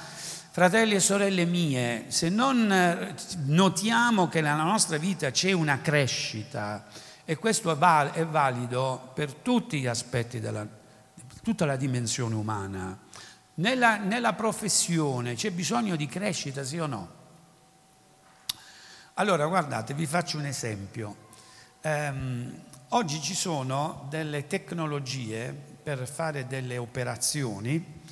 [0.55, 6.87] Fratelli e sorelle mie, se non eh, notiamo che nella nostra vita c'è una crescita,
[7.25, 10.65] e questo è, valido per tutti gli aspetti della
[11.43, 12.97] tutta la dimensione umana,
[13.55, 17.09] nella, nella professione c'è bisogno di crescita, sì o no?
[19.15, 21.17] Allora, guardate, vi faccio un esempio.
[21.83, 22.57] Um,
[22.91, 28.03] oggi ci sono delle tecnologie per fare delle operazioni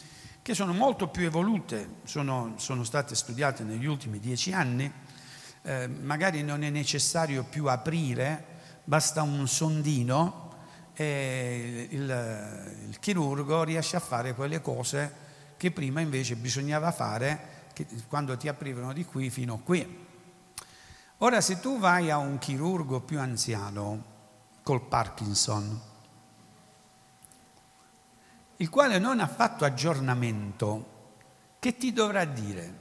[0.42, 4.92] che sono molto più evolute, sono, sono state studiate negli ultimi dieci anni,
[5.62, 8.44] eh, magari non è necessario più aprire,
[8.82, 10.50] basta un sondino
[10.94, 15.20] e il, il, chirurgo riesce a fare quelle cose
[15.56, 17.50] che prima invece bisognava fare
[18.08, 20.06] quando ti aprivano di qui fino a qui.
[21.18, 24.10] Ora se tu vai a un chirurgo più anziano
[24.64, 25.80] col Parkinson,
[28.62, 30.90] il quale non ha fatto aggiornamento,
[31.58, 32.80] che ti dovrà dire?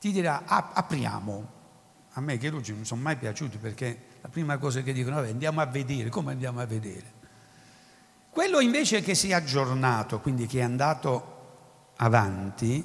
[0.00, 1.58] Ti dirà apriamo.
[2.14, 5.30] A me i chirurgi non sono mai piaciuti perché la prima cosa che dicono è
[5.30, 7.18] andiamo a vedere, come andiamo a vedere?
[8.30, 12.84] Quello invece che si è aggiornato, quindi che è andato avanti,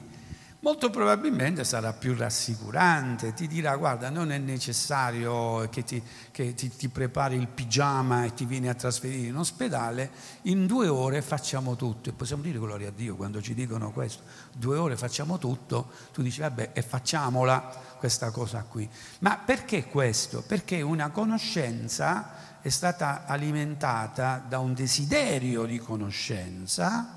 [0.65, 6.01] molto probabilmente sarà più rassicurante, ti dirà guarda non è necessario che, ti,
[6.32, 10.10] che ti, ti, prepari il pigiama e ti vieni a trasferire in ospedale,
[10.43, 14.23] in due ore facciamo tutto e possiamo dire gloria a Dio quando ci dicono questo,
[14.56, 18.89] due ore facciamo tutto, tu dici vabbè e facciamola questa cosa qui.
[19.19, 20.41] Ma perché questo?
[20.41, 27.14] Perché una conoscenza è stata alimentata da un desiderio di conoscenza,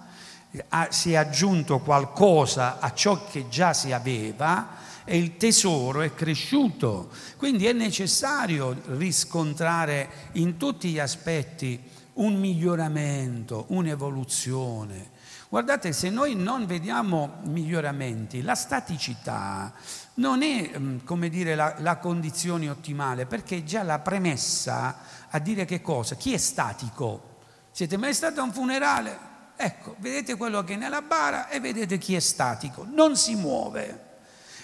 [0.88, 7.11] si è aggiunto qualcosa a ciò che già si aveva e il tesoro è cresciuto.
[7.37, 11.80] Quindi è necessario riscontrare in tutti gli aspetti
[12.14, 15.16] un miglioramento, un'evoluzione.
[15.48, 19.72] Guardate, se noi non vediamo miglioramenti, la staticità
[20.14, 24.98] non è, mm, come dire, la, la condizione ottimale, perché già la premessa
[25.30, 26.16] a dire che cosa?
[26.16, 27.37] Chi è statico?
[27.70, 29.28] Siete mai stati a un funerale?
[29.61, 34.07] Ecco, vedete quello che è nella bara e vedete chi è statico, non si muove.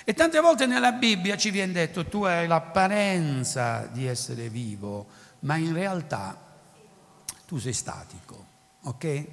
[0.04, 5.07] E tante volte nella Bibbia ci viene detto tu hai l'apparenza di essere vivo,
[5.40, 6.38] ma in realtà
[7.44, 8.46] tu sei statico,
[8.83, 9.24] ok?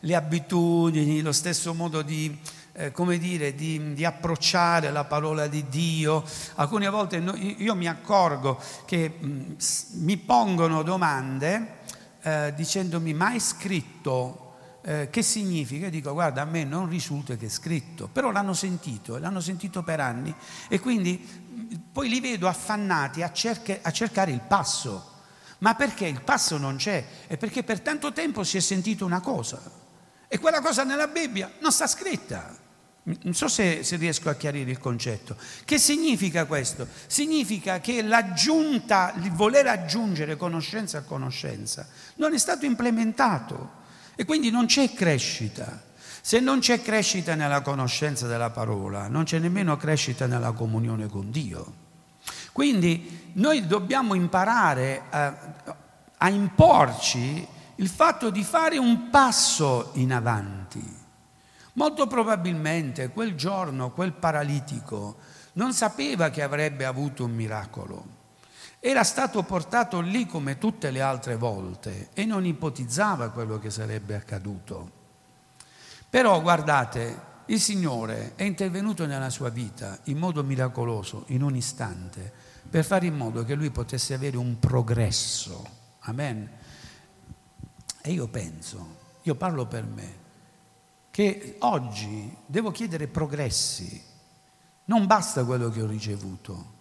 [0.00, 2.34] Le abitudini, lo stesso modo di,
[2.72, 6.24] eh, come dire, di, di, approcciare la parola di Dio.
[6.54, 9.56] Alcune volte no, io mi accorgo che mh,
[9.96, 11.80] mi pongono domande
[12.22, 14.45] eh, dicendomi ma è scritto
[14.88, 15.88] eh, che significa?
[15.88, 19.98] Dico, guarda, a me non risulta che è scritto, però l'hanno sentito, l'hanno sentito per
[19.98, 20.32] anni
[20.68, 21.18] e quindi
[21.90, 25.14] poi li vedo affannati a, cerche, a cercare il passo.
[25.58, 27.04] Ma perché il passo non c'è?
[27.26, 29.60] È perché per tanto tempo si è sentito una cosa
[30.28, 32.56] e quella cosa nella Bibbia non sta scritta.
[33.02, 35.36] Non so se, se, riesco a chiarire il concetto.
[35.64, 36.86] Che significa questo?
[37.08, 43.84] Significa che l'aggiunta, il voler aggiungere conoscenza a conoscenza non è stato implementato.
[44.16, 45.84] E quindi non c'è crescita.
[46.20, 51.30] Se non c'è crescita nella conoscenza della parola, non c'è nemmeno crescita nella comunione con
[51.30, 51.84] Dio.
[52.50, 55.36] Quindi noi dobbiamo imparare a,
[56.16, 60.82] a imporci il fatto di fare un passo in avanti.
[61.74, 65.18] Molto probabilmente quel giorno quel paralitico
[65.52, 68.15] non sapeva che avrebbe avuto un miracolo.
[68.88, 74.14] Era stato portato lì come tutte le altre volte e non ipotizzava quello che sarebbe
[74.14, 74.90] accaduto.
[76.08, 82.32] Però guardate, il Signore è intervenuto nella sua vita in modo miracoloso, in un istante,
[82.70, 85.66] per fare in modo che lui potesse avere un progresso.
[86.02, 86.48] Amen.
[88.02, 90.14] E io penso, io parlo per me,
[91.10, 94.00] che oggi devo chiedere progressi.
[94.84, 96.74] Non basta quello che ho ricevuto.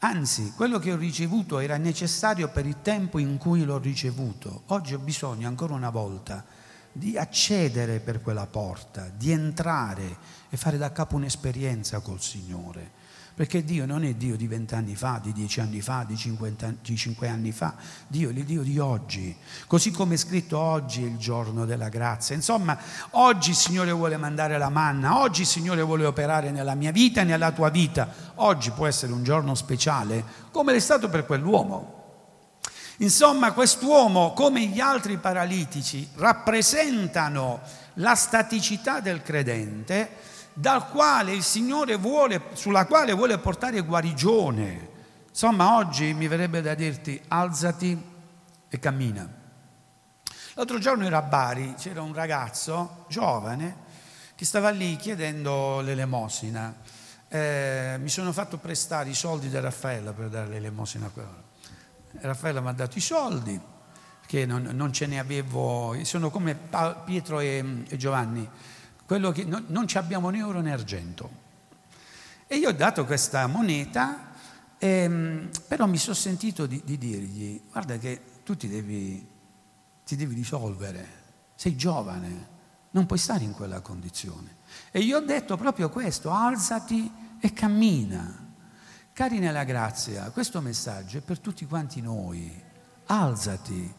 [0.00, 4.62] Anzi, quello che ho ricevuto era necessario per il tempo in cui l'ho ricevuto.
[4.66, 6.44] Oggi ho bisogno ancora una volta
[6.92, 10.16] di accedere per quella porta, di entrare
[10.50, 12.97] e fare da capo un'esperienza col Signore.
[13.38, 17.52] Perché Dio non è Dio di vent'anni fa, di dieci anni fa, di, cinque anni
[17.52, 17.76] fa,
[18.08, 19.32] Dio è il Dio di oggi.
[19.68, 22.34] Così come è scritto oggi è il giorno della grazia.
[22.34, 22.76] Insomma,
[23.10, 27.20] oggi il Signore vuole mandare la manna, oggi il Signore vuole operare nella mia vita
[27.20, 28.12] e nella tua vita.
[28.34, 31.94] Oggi può essere un giorno speciale, come l'è stato per quell'uomo.
[32.96, 37.60] Insomma, quest'uomo, come gli altri paralitici, rappresentano
[37.94, 40.26] la staticità del credente
[40.58, 44.88] dal quale il Signore vuole, sulla quale vuole portare guarigione.
[45.28, 47.96] Insomma, oggi mi verrebbe da dirti alzati
[48.68, 49.36] e cammina.
[50.54, 53.86] L'altro giorno ero a Bari, c'era un ragazzo giovane
[54.34, 56.74] che stava lì chiedendo l'elemosina.
[57.28, 61.42] Eh, mi sono fatto prestare i soldi da Raffaella per dare l'elemosina a quello.
[62.20, 63.60] Raffaella mi ha dato i soldi,
[64.26, 66.58] che non, non, ce ne avevo, sono come
[67.04, 68.50] Pietro e, e Giovanni
[69.08, 71.30] quello che no, non abbiamo né oro né argento.
[72.46, 74.32] E io ho dato questa moneta,
[74.76, 79.26] ehm, però mi sono sentito di, di, dirgli, guarda che tu ti devi,
[80.04, 81.08] ti devi risolvere,
[81.54, 82.48] sei giovane,
[82.90, 84.56] non puoi stare in quella condizione.
[84.90, 88.46] E io ho detto proprio questo, alzati e cammina.
[89.14, 92.62] Cari nella grazia, questo messaggio è per tutti quanti noi.
[93.06, 93.90] Alzati.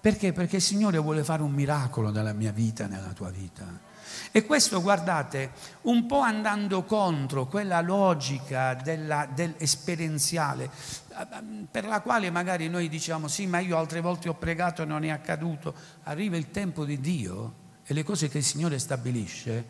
[0.00, 0.32] Perché?
[0.32, 3.87] Perché il Signore vuole fare un miracolo nella mia vita, nella tua vita.
[4.30, 5.50] E questo, guardate,
[5.82, 10.70] un po' andando contro quella logica della, dell'esperienziale,
[11.70, 15.04] per la quale magari noi diciamo sì, ma io altre volte ho pregato e non
[15.04, 15.74] è accaduto.
[16.04, 19.64] Arriva il tempo di Dio e le cose che il Signore stabilisce,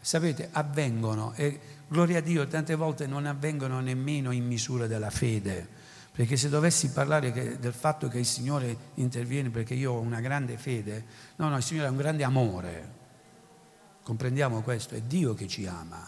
[0.00, 1.32] sapete, avvengono.
[1.34, 5.82] E gloria a Dio, tante volte non avvengono nemmeno in misura della fede.
[6.12, 10.20] Perché se dovessi parlare che, del fatto che il Signore interviene perché io ho una
[10.20, 11.04] grande fede,
[11.36, 13.02] no, no, il Signore ha un grande amore
[14.04, 14.94] Comprendiamo questo?
[14.94, 16.06] È Dio che ci ama.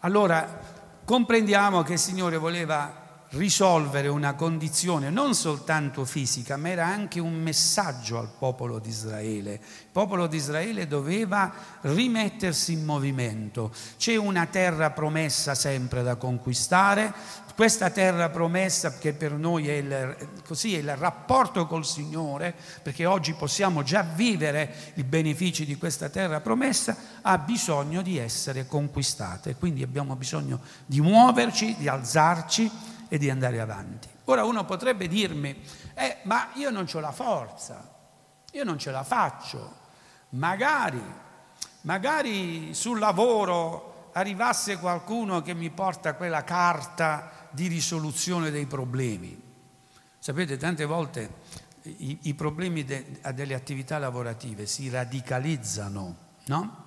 [0.00, 0.60] Allora
[1.02, 3.03] comprendiamo che il Signore voleva
[3.36, 9.52] risolvere una condizione non soltanto fisica, ma era anche un messaggio al popolo di Israele.
[9.54, 13.72] Il popolo di Israele doveva rimettersi in movimento.
[13.96, 17.12] C'è una terra promessa sempre da conquistare,
[17.54, 23.06] questa terra promessa che per noi è il, così, è il rapporto col Signore, perché
[23.06, 29.50] oggi possiamo già vivere i benefici di questa terra promessa, ha bisogno di essere conquistata
[29.50, 32.68] e quindi abbiamo bisogno di muoverci, di alzarci
[33.14, 34.08] e di andare avanti.
[34.24, 35.56] Ora uno potrebbe dirmi,
[35.94, 37.88] eh, ma io non ho la forza,
[38.50, 39.72] io non ce la faccio,
[40.30, 41.00] magari,
[41.82, 49.40] magari sul lavoro arrivasse qualcuno che mi porta quella carta di risoluzione dei problemi.
[50.18, 51.34] Sapete, tante volte
[51.82, 56.82] i, i problemi de, delle attività lavorative si radicalizzano, no?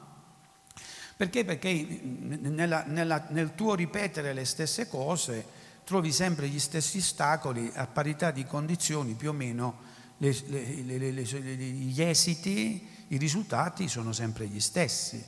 [1.16, 1.46] Perché?
[1.46, 5.56] Perché nella, nella, nel tuo ripetere le stesse cose
[5.88, 9.78] trovi sempre gli stessi ostacoli a parità di condizioni, più o meno
[10.18, 15.24] le, le, le, gli esiti, i risultati sono sempre gli stessi.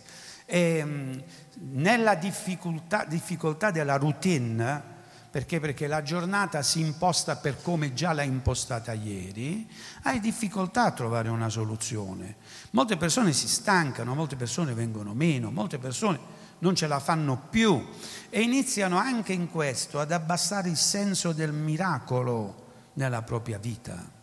[0.45, 1.23] E,
[1.71, 4.83] nella difficoltà, difficoltà della routine,
[5.31, 5.61] perché?
[5.61, 9.65] Perché la giornata si imposta per come già l'hai impostata ieri,
[10.01, 12.35] hai difficoltà a trovare una soluzione.
[12.71, 16.19] Molte persone si stancano, molte persone vengono meno, molte persone
[16.59, 17.85] non ce la fanno più
[18.29, 24.17] e iniziano anche in questo ad abbassare il senso del miracolo nella propria vita.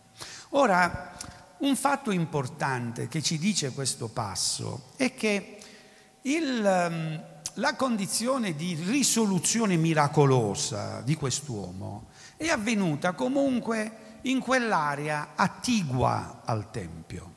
[0.49, 1.15] Ora,
[1.59, 5.57] un fatto importante che ci dice questo passo è che
[6.21, 7.23] il, ehm,
[7.55, 17.35] la condizione di risoluzione miracolosa di quest'uomo è avvenuta comunque in quell'area attigua al Tempio.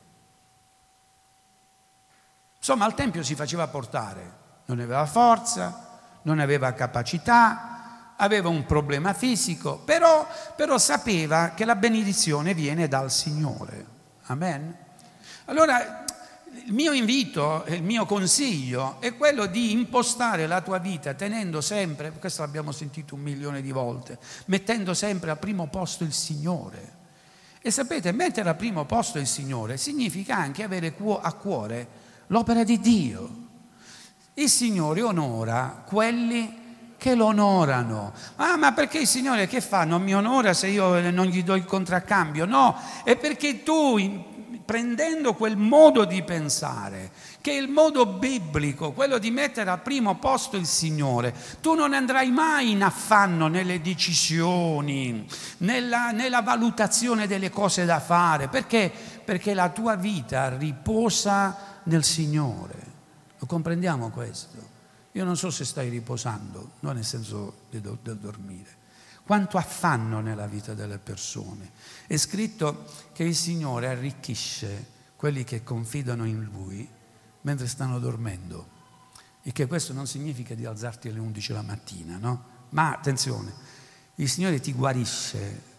[2.57, 4.39] Insomma, al Tempio si faceva portare
[4.73, 11.75] non aveva forza, non aveva capacità, aveva un problema fisico, però, però sapeva che la
[11.75, 13.85] benedizione viene dal Signore.
[14.27, 14.75] Amen.
[15.45, 16.05] Allora
[16.65, 22.11] il mio invito, il mio consiglio è quello di impostare la tua vita tenendo sempre,
[22.11, 26.99] questo l'abbiamo sentito un milione di volte, mettendo sempre al primo posto il Signore.
[27.61, 31.87] E sapete, mettere al primo posto il Signore significa anche avere a cuore
[32.27, 33.40] l'opera di Dio.
[34.35, 36.59] Il Signore onora quelli
[36.97, 38.13] che lo onorano.
[38.37, 39.83] Ah, ma perché il Signore che fa?
[39.83, 42.45] Non mi onora se io non gli do il contraccambio?
[42.45, 43.99] No, è perché tu,
[44.63, 47.11] prendendo quel modo di pensare,
[47.41, 51.93] che è il modo biblico, quello di mettere al primo posto il Signore, tu non
[51.93, 55.25] andrai mai in affanno nelle decisioni,
[55.57, 58.47] nella, nella valutazione delle cose da fare.
[58.47, 58.91] Perché?
[59.25, 62.90] Perché la tua vita riposa nel Signore.
[63.41, 64.79] Lo comprendiamo questo?
[65.13, 68.77] Io non so se stai riposando, non nel senso del dormire.
[69.23, 71.71] Quanto affanno nella vita delle persone.
[72.05, 76.87] È scritto che il Signore arricchisce quelli che confidano in Lui
[77.41, 78.79] mentre stanno dormendo.
[79.41, 82.43] E che questo non significa di alzarti alle 11 la mattina, no?
[82.69, 83.51] Ma attenzione,
[84.15, 85.69] il Signore ti guarisce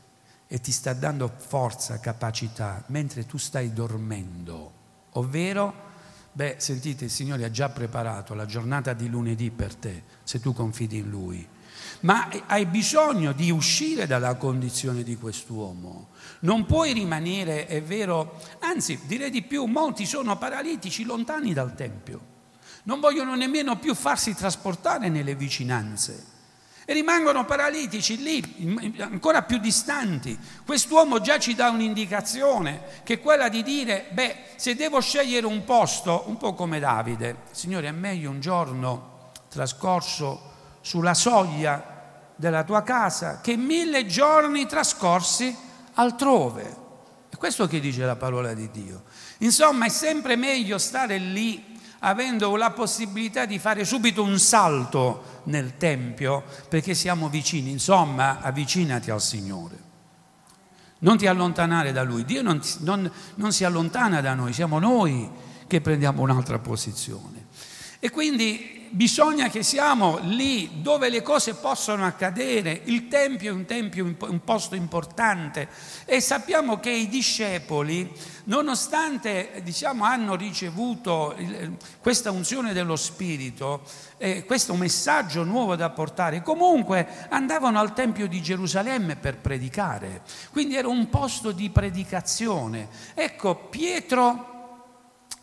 [0.48, 4.72] e ti sta dando forza, capacità mentre tu stai dormendo,
[5.10, 5.90] ovvero
[6.34, 10.54] Beh, sentite, il Signore ha già preparato la giornata di lunedì per te, se tu
[10.54, 11.46] confidi in Lui.
[12.00, 16.08] Ma hai bisogno di uscire dalla condizione di quest'uomo.
[16.40, 22.30] Non puoi rimanere, è vero, anzi direi di più, molti sono paralitici lontani dal Tempio.
[22.84, 26.31] Non vogliono nemmeno più farsi trasportare nelle vicinanze
[26.84, 30.38] e rimangono paralitici lì, ancora più distanti.
[30.64, 35.64] Quest'uomo già ci dà un'indicazione, che è quella di dire, beh, se devo scegliere un
[35.64, 41.90] posto, un po' come Davide, Signore, è meglio un giorno trascorso sulla soglia
[42.36, 45.54] della tua casa che mille giorni trascorsi
[45.94, 46.80] altrove.
[47.28, 49.04] È questo che dice la parola di Dio.
[49.38, 51.71] Insomma, è sempre meglio stare lì
[52.04, 57.70] avendo la possibilità di fare subito un salto nel Tempio perché siamo vicini.
[57.70, 59.90] Insomma, avvicinati al Signore.
[60.98, 62.24] Non ti allontanare da Lui.
[62.24, 65.28] Dio non, non, non si allontana da noi, siamo noi
[65.66, 67.46] che prendiamo un'altra posizione.
[67.98, 72.82] E quindi bisogna che siamo lì dove le cose possono accadere.
[72.84, 75.68] Il Tempio è un, tempio, un posto importante
[76.04, 78.10] e sappiamo che i discepoli,
[78.44, 81.34] nonostante diciamo, hanno ricevuto
[82.00, 83.82] questa unzione dello Spirito,
[84.18, 90.22] eh, questo messaggio nuovo da portare, comunque andavano al Tempio di Gerusalemme per predicare.
[90.50, 92.88] Quindi era un posto di predicazione.
[93.14, 94.50] Ecco, Pietro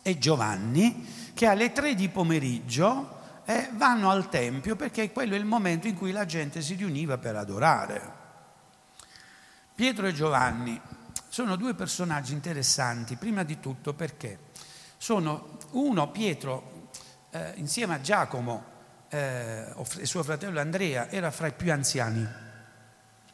[0.02, 3.18] e Giovanni che alle tre di pomeriggio
[3.50, 7.18] eh, vanno al Tempio perché quello è il momento in cui la gente si riuniva
[7.18, 8.18] per adorare.
[9.74, 10.80] Pietro e Giovanni
[11.28, 14.38] sono due personaggi interessanti, prima di tutto perché
[14.98, 16.90] sono uno, Pietro,
[17.30, 18.64] eh, insieme a Giacomo
[19.08, 22.28] eh, e suo fratello Andrea, era fra i più anziani.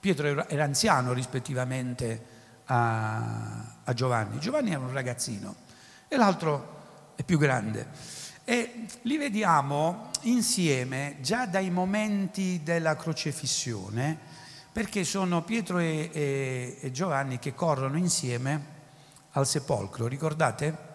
[0.01, 2.25] Pietro era, era anziano rispettivamente
[2.67, 4.39] a, a Giovanni.
[4.39, 5.55] Giovanni era un ragazzino
[6.09, 8.25] e l'altro è più grande.
[8.49, 14.17] E li vediamo insieme già dai momenti della crocefissione,
[14.71, 18.65] perché sono Pietro e, e, e Giovanni che corrono insieme
[19.33, 20.95] al sepolcro, ricordate?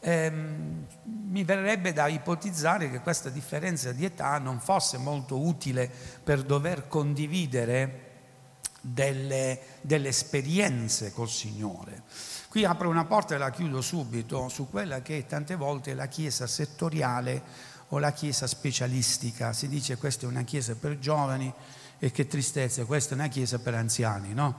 [0.00, 5.90] Ehm, mi verrebbe da ipotizzare che questa differenza di età non fosse molto utile
[6.22, 8.10] per dover condividere
[8.82, 12.02] delle, delle esperienze col Signore.
[12.54, 16.06] Qui apro una porta e la chiudo subito su quella che tante volte è la
[16.06, 17.42] chiesa settoriale
[17.88, 19.52] o la chiesa specialistica.
[19.52, 21.52] Si dice questa è una chiesa per giovani
[21.98, 24.56] e che tristezza, questa è una chiesa per anziani, no?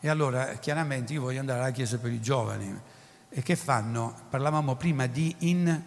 [0.00, 2.80] E allora chiaramente io voglio andare alla chiesa per i giovani.
[3.28, 4.22] E che fanno?
[4.30, 5.82] Parlavamo prima di in,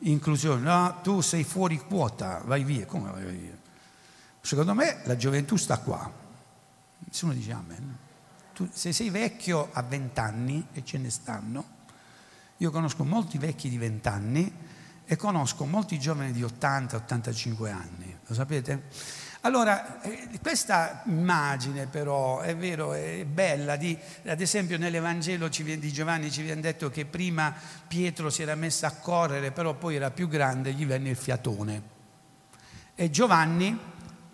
[0.00, 0.60] inclusione.
[0.60, 2.84] No, tu sei fuori quota, vai via.
[2.84, 3.56] Come vai via?
[4.42, 6.12] Secondo me la gioventù sta qua.
[6.98, 8.01] Nessuno dice amen
[8.52, 11.80] tu, se sei vecchio a 20 anni, e ce ne stanno,
[12.58, 14.52] io conosco molti vecchi di 20 anni
[15.04, 18.82] e conosco molti giovani di 80-85 anni, lo sapete?
[19.44, 26.30] Allora, eh, questa immagine però è vero, è bella, di, ad esempio nell'Evangelo di Giovanni
[26.30, 27.52] ci viene detto che prima
[27.88, 31.82] Pietro si era messo a correre, però poi era più grande, gli venne il fiatone.
[32.94, 33.76] E Giovanni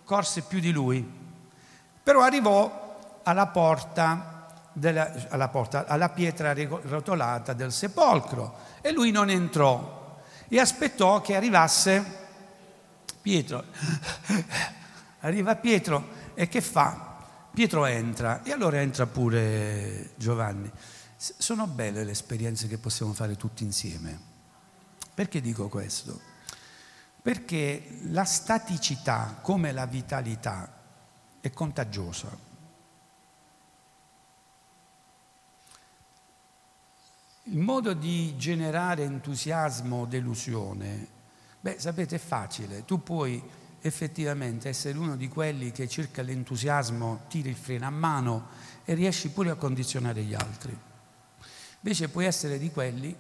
[0.04, 1.02] corse più di lui,
[2.02, 2.87] però arrivò
[3.28, 10.18] alla porta, della, alla, porta, alla pietra rotolata del sepolcro e lui non entrò
[10.48, 12.16] e aspettò che arrivasse
[13.20, 13.64] Pietro.
[15.20, 17.16] Arriva Pietro e che fa?
[17.52, 20.70] Pietro entra e allora entra pure Giovanni.
[21.16, 24.18] Sono belle le esperienze che possiamo fare tutti insieme.
[25.12, 26.18] Perché dico questo?
[27.20, 30.72] Perché la staticità come la vitalità
[31.40, 32.47] è contagiosa.
[37.50, 41.08] Il modo di generare entusiasmo o delusione,
[41.58, 42.84] beh, sapete, è facile.
[42.84, 43.42] Tu puoi
[43.80, 48.48] effettivamente essere uno di quelli che cerca l'entusiasmo, tira il freno a mano
[48.84, 50.78] e riesci pure a condizionare gli altri.
[51.80, 53.16] Invece puoi essere di quelli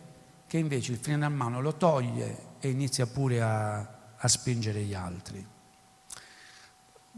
[0.46, 3.78] che invece il freno a mano lo toglie e inizia pure a,
[4.14, 5.46] a spingere gli altri.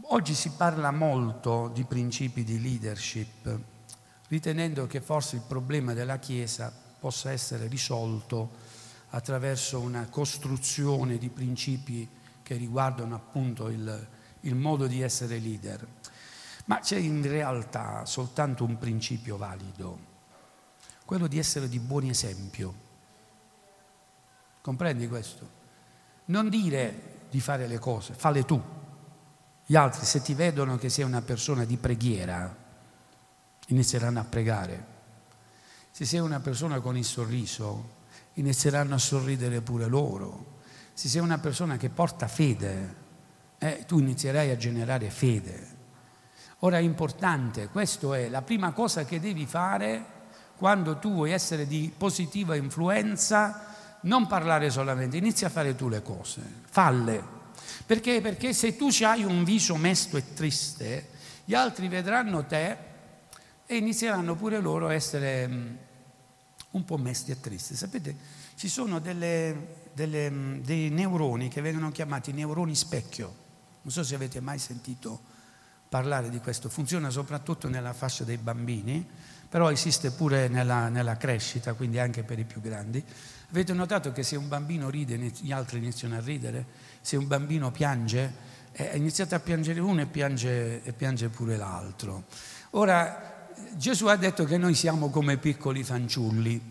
[0.03, 3.59] Oggi si parla molto di principi di leadership,
[4.29, 8.51] ritenendo che forse il problema della Chiesa possa essere risolto
[9.09, 12.07] attraverso una costruzione di principi
[12.43, 14.07] che riguardano appunto il,
[14.41, 15.87] il modo di essere leader.
[16.65, 19.97] Ma c'è in realtà soltanto un principio valido,
[21.03, 22.73] quello di essere di buon esempio.
[24.61, 25.49] Comprendi questo?
[26.25, 28.61] Non dire di fare le cose, falle tu.
[29.65, 32.55] Gli altri, se ti vedono che sei una persona di preghiera,
[33.69, 34.90] inizieranno a pregare.
[35.91, 37.99] Se sei una persona con il sorriso,
[38.35, 40.59] inizieranno a sorridere pure loro.
[40.93, 42.95] Se sei una persona che porta fede,
[43.57, 45.79] eh, tu inizierai a generare fede.
[46.59, 50.19] Ora è importante, questa è la prima cosa che devi fare
[50.57, 53.65] quando tu vuoi essere di positiva influenza,
[54.01, 57.39] non parlare solamente, inizia a fare tu le cose, falle.
[57.85, 58.21] Perché?
[58.21, 61.09] Perché se tu hai un viso mesto e triste,
[61.45, 62.77] gli altri vedranno te
[63.71, 65.75] e inizieranno pure loro a essere mm,
[66.71, 67.73] un po' mesti e tristi.
[67.73, 68.13] Sapete,
[68.55, 73.33] ci sono delle, delle, mm, dei neuroni che vengono chiamati neuroni specchio.
[73.83, 75.21] Non so se avete mai sentito
[75.87, 76.67] parlare di questo.
[76.67, 79.07] Funziona soprattutto nella fascia dei bambini,
[79.47, 83.01] però esiste pure nella, nella crescita, quindi anche per i più grandi.
[83.51, 86.65] Avete notato che se un bambino ride, gli altri iniziano a ridere?
[86.99, 88.33] Se un bambino piange,
[88.73, 92.25] eh, iniziate a piangere uno e piange, e piange pure l'altro.
[92.71, 93.30] Ora,
[93.75, 96.61] Gesù ha detto che noi siamo come piccoli fanciulli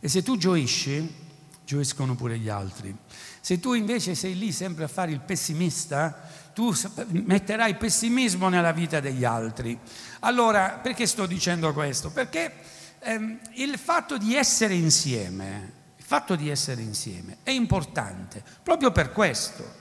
[0.00, 1.28] e se tu gioisci,
[1.64, 2.96] gioiscono pure gli altri.
[3.40, 6.74] Se tu invece sei lì sempre a fare il pessimista, tu
[7.10, 9.78] metterai pessimismo nella vita degli altri.
[10.20, 12.10] Allora, perché sto dicendo questo?
[12.10, 12.52] Perché
[12.98, 19.12] ehm, il fatto di essere insieme, il fatto di essere insieme è importante proprio per
[19.12, 19.78] questo.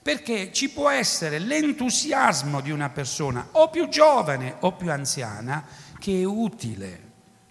[0.00, 5.64] Perché ci può essere l'entusiasmo di una persona o più giovane o più anziana
[6.06, 7.02] che è utile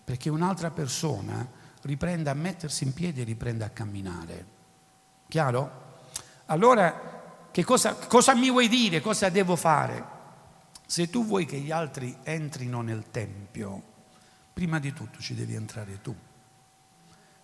[0.05, 1.45] perché un'altra persona
[1.81, 4.45] riprenda a mettersi in piedi e riprenda a camminare.
[5.27, 5.97] Chiaro?
[6.45, 10.05] Allora che cosa, cosa mi vuoi dire, cosa devo fare?
[10.85, 13.81] Se tu vuoi che gli altri entrino nel Tempio,
[14.53, 16.15] prima di tutto ci devi entrare tu.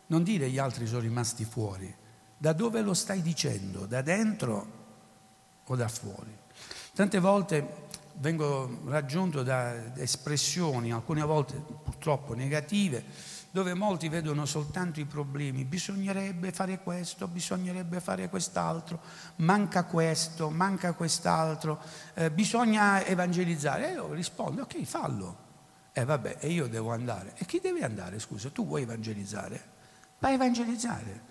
[0.05, 1.93] Non dire gli altri sono rimasti fuori.
[2.37, 3.85] Da dove lo stai dicendo?
[3.85, 4.71] Da dentro
[5.65, 6.33] o da fuori?
[6.93, 7.89] Tante volte
[8.19, 13.03] vengo raggiunto da espressioni, alcune volte purtroppo negative,
[13.51, 19.01] dove molti vedono soltanto i problemi, bisognerebbe fare questo, bisognerebbe fare quest'altro,
[19.37, 21.81] manca questo, manca quest'altro,
[22.13, 23.89] eh, bisogna evangelizzare.
[23.89, 25.49] E io rispondo, ok, fallo.
[25.91, 27.33] E eh, vabbè, e io devo andare.
[27.37, 28.49] E chi deve andare, scusa?
[28.49, 29.69] Tu vuoi evangelizzare?
[30.19, 31.29] Vai a evangelizzare.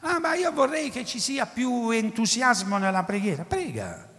[0.00, 3.44] Ah, ma io vorrei che ci sia più entusiasmo nella preghiera.
[3.44, 4.11] Prega.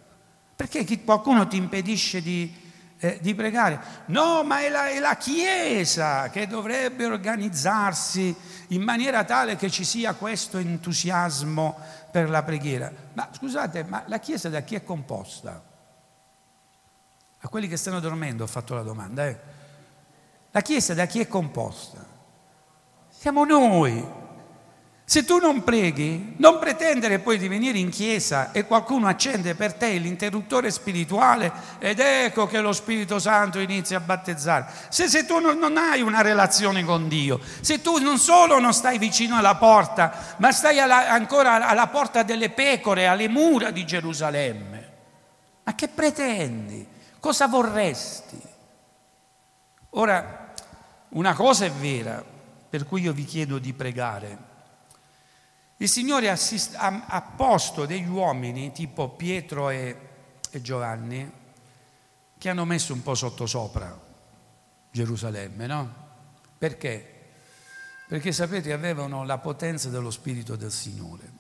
[0.56, 2.54] Perché qualcuno ti impedisce di,
[3.00, 3.82] eh, di pregare.
[4.08, 8.36] No, ma è la, è la Chiesa che dovrebbe organizzarsi
[8.68, 11.78] in maniera tale che ci sia questo entusiasmo
[12.12, 12.92] per la preghiera.
[13.14, 15.62] Ma scusate, ma la Chiesa da chi è composta?
[17.40, 19.28] A quelli che stanno dormendo ho fatto la domanda.
[19.28, 19.40] Eh?
[20.52, 22.06] La Chiesa da chi è composta?
[23.10, 24.22] Siamo noi.
[25.06, 29.74] Se tu non preghi, non pretendere poi di venire in chiesa e qualcuno accende per
[29.74, 34.66] te l'interruttore spirituale ed ecco che lo Spirito Santo inizia a battezzare.
[34.88, 38.74] Se, se tu non, non, hai una relazione con Dio, se tu non solo non
[38.74, 43.86] stai vicino alla porta, ma stai alla, ancora alla porta delle pecore, alle mura di
[43.86, 44.92] Gerusalemme,
[45.66, 46.88] ma che pretendi?
[47.20, 48.42] Cosa vorresti?
[49.92, 50.54] Ora,
[51.10, 52.24] una cosa è vera,
[52.70, 54.52] per cui io vi chiedo di pregare
[55.78, 59.98] il Signore assist- ha, ha, posto degli uomini tipo Pietro e,
[60.50, 61.32] e Giovanni
[62.38, 64.00] che hanno messo un po' sottosopra
[64.92, 65.94] Gerusalemme, no?
[66.58, 67.32] Perché?
[68.08, 71.32] Perché sapete avevano la potenza dello Spirito del Signore.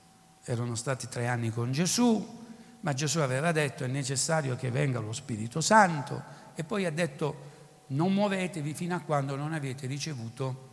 [0.44, 2.42] Erano stati tre anni con Gesù,
[2.80, 6.24] ma Gesù aveva detto è necessario che venga lo Spirito Santo
[6.56, 7.52] e poi ha detto
[7.88, 10.72] non muovetevi fino a quando non avete ricevuto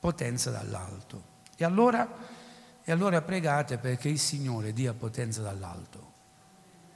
[0.00, 1.34] potenza dall'alto.
[1.56, 2.08] E allora
[2.88, 6.12] e allora pregate perché il Signore dia potenza dall'alto,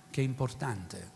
[0.08, 1.10] che è importante,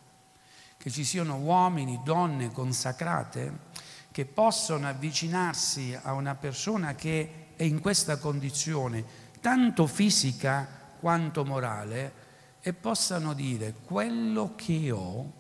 [0.77, 3.71] che ci siano uomini, donne consacrate
[4.11, 9.05] che possono avvicinarsi a una persona che è in questa condizione,
[9.41, 10.67] tanto fisica
[10.99, 12.13] quanto morale,
[12.61, 15.33] e possano dire quello che ho,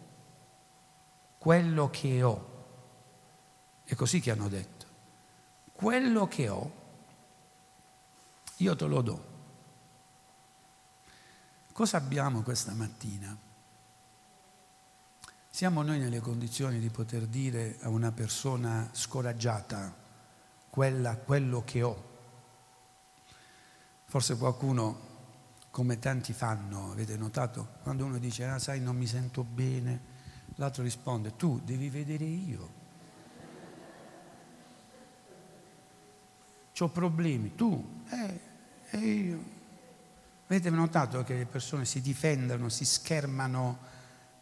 [1.38, 2.66] quello che ho,
[3.82, 4.86] è così che hanno detto,
[5.72, 6.82] quello che ho
[8.64, 9.32] io te lo do.
[11.72, 13.36] Cosa abbiamo questa mattina?
[15.50, 19.94] Siamo noi nelle condizioni di poter dire a una persona scoraggiata
[20.70, 22.12] quella, quello che ho.
[24.06, 25.12] Forse qualcuno,
[25.70, 30.12] come tanti fanno, avete notato, quando uno dice, ah sai, non mi sento bene,
[30.54, 32.82] l'altro risponde, tu devi vedere io.
[36.78, 38.52] Ho problemi, tu, eh,
[38.98, 39.52] e io.
[40.46, 43.78] Avete notato che le persone si difendono, si schermano,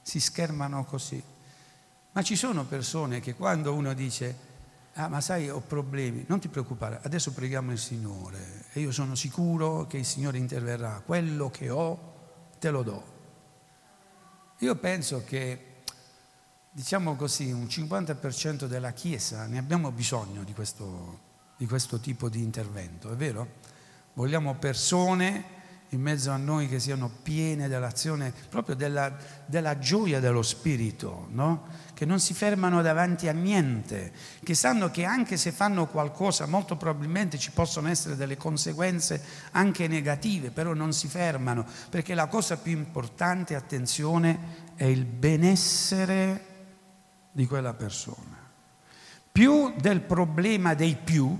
[0.02, 1.22] si schermano così.
[2.12, 4.36] Ma ci sono persone che quando uno dice,
[4.94, 9.14] ah ma sai ho problemi, non ti preoccupare, adesso preghiamo il Signore e io sono
[9.14, 12.10] sicuro che il Signore interverrà, quello che ho
[12.58, 13.20] te lo do.
[14.58, 15.82] Io penso che,
[16.70, 21.20] diciamo così, un 50% della Chiesa ne abbiamo bisogno di questo,
[21.56, 23.70] di questo tipo di intervento, è vero?
[24.14, 25.60] Vogliamo persone
[25.92, 31.66] in mezzo a noi che siano piene dell'azione, proprio della, della gioia dello Spirito, no?
[31.92, 36.76] che non si fermano davanti a niente, che sanno che anche se fanno qualcosa molto
[36.76, 42.56] probabilmente ci possono essere delle conseguenze anche negative, però non si fermano, perché la cosa
[42.56, 46.46] più importante, attenzione, è il benessere
[47.32, 48.40] di quella persona.
[49.30, 51.38] Più del problema dei più,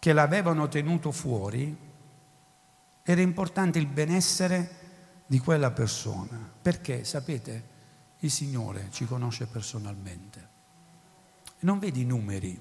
[0.00, 1.76] che l'avevano tenuto fuori,
[3.02, 4.78] era importante il benessere
[5.26, 6.50] di quella persona.
[6.60, 7.68] Perché, sapete,
[8.20, 10.48] il Signore ci conosce personalmente.
[11.60, 12.58] Non vede i numeri,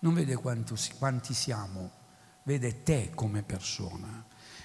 [0.00, 1.90] non vede quanti siamo,
[2.42, 4.22] vede te come persona.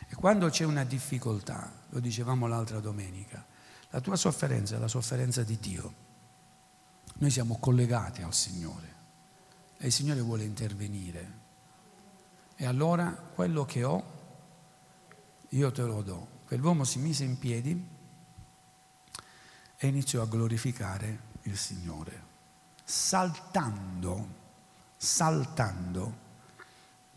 [0.10, 3.44] E quando c'è una difficoltà, lo dicevamo l'altra domenica,
[3.90, 5.94] la tua sofferenza è la sofferenza di Dio.
[7.16, 8.94] Noi siamo collegati al Signore
[9.78, 11.43] e il Signore vuole intervenire
[12.64, 14.04] e allora quello che ho,
[15.50, 16.28] io te lo do.
[16.46, 17.88] Quell'uomo si mise in piedi
[19.76, 22.24] e iniziò a glorificare il Signore,
[22.86, 24.28] saltando,
[24.96, 26.18] saltando,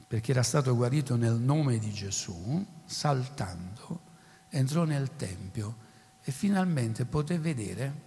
[0.08, 4.00] perché era stato guarito nel nome di Gesù, saltando,
[4.48, 5.76] entrò nel Tempio
[6.22, 8.02] e finalmente poté vedere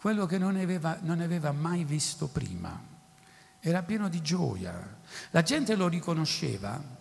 [0.00, 2.89] quello che non aveva, non aveva mai visto prima.
[3.60, 4.98] Era pieno di gioia.
[5.30, 6.98] La gente lo riconosceva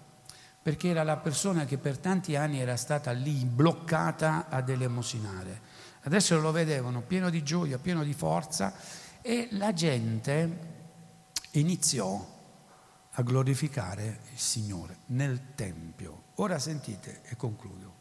[0.61, 5.61] perché era la persona che per tanti anni era stata lì bloccata ad elemosinare.
[6.01, 8.73] Adesso lo vedevano pieno di gioia, pieno di forza
[9.21, 10.77] e la gente
[11.51, 12.37] iniziò
[13.11, 16.23] a glorificare il Signore nel Tempio.
[16.35, 17.97] Ora sentite e concludo.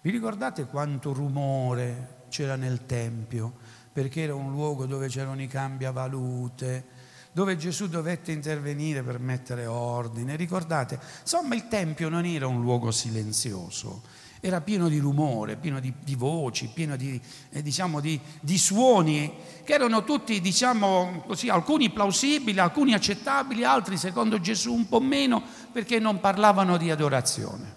[0.00, 3.52] Vi ricordate quanto rumore c'era nel Tempio?
[3.92, 6.86] Perché era un luogo dove c'erano i cambiavalute,
[7.32, 10.36] dove Gesù dovette intervenire per mettere ordine.
[10.36, 10.98] Ricordate?
[11.20, 14.02] Insomma, il Tempio non era un luogo silenzioso,
[14.40, 17.20] era pieno di rumore, pieno di, di voci, pieno di,
[17.50, 19.32] eh, diciamo, di, di, suoni
[19.64, 25.42] che erano tutti, diciamo così, alcuni plausibili, alcuni accettabili, altri secondo Gesù un po' meno
[25.72, 27.76] perché non parlavano di adorazione.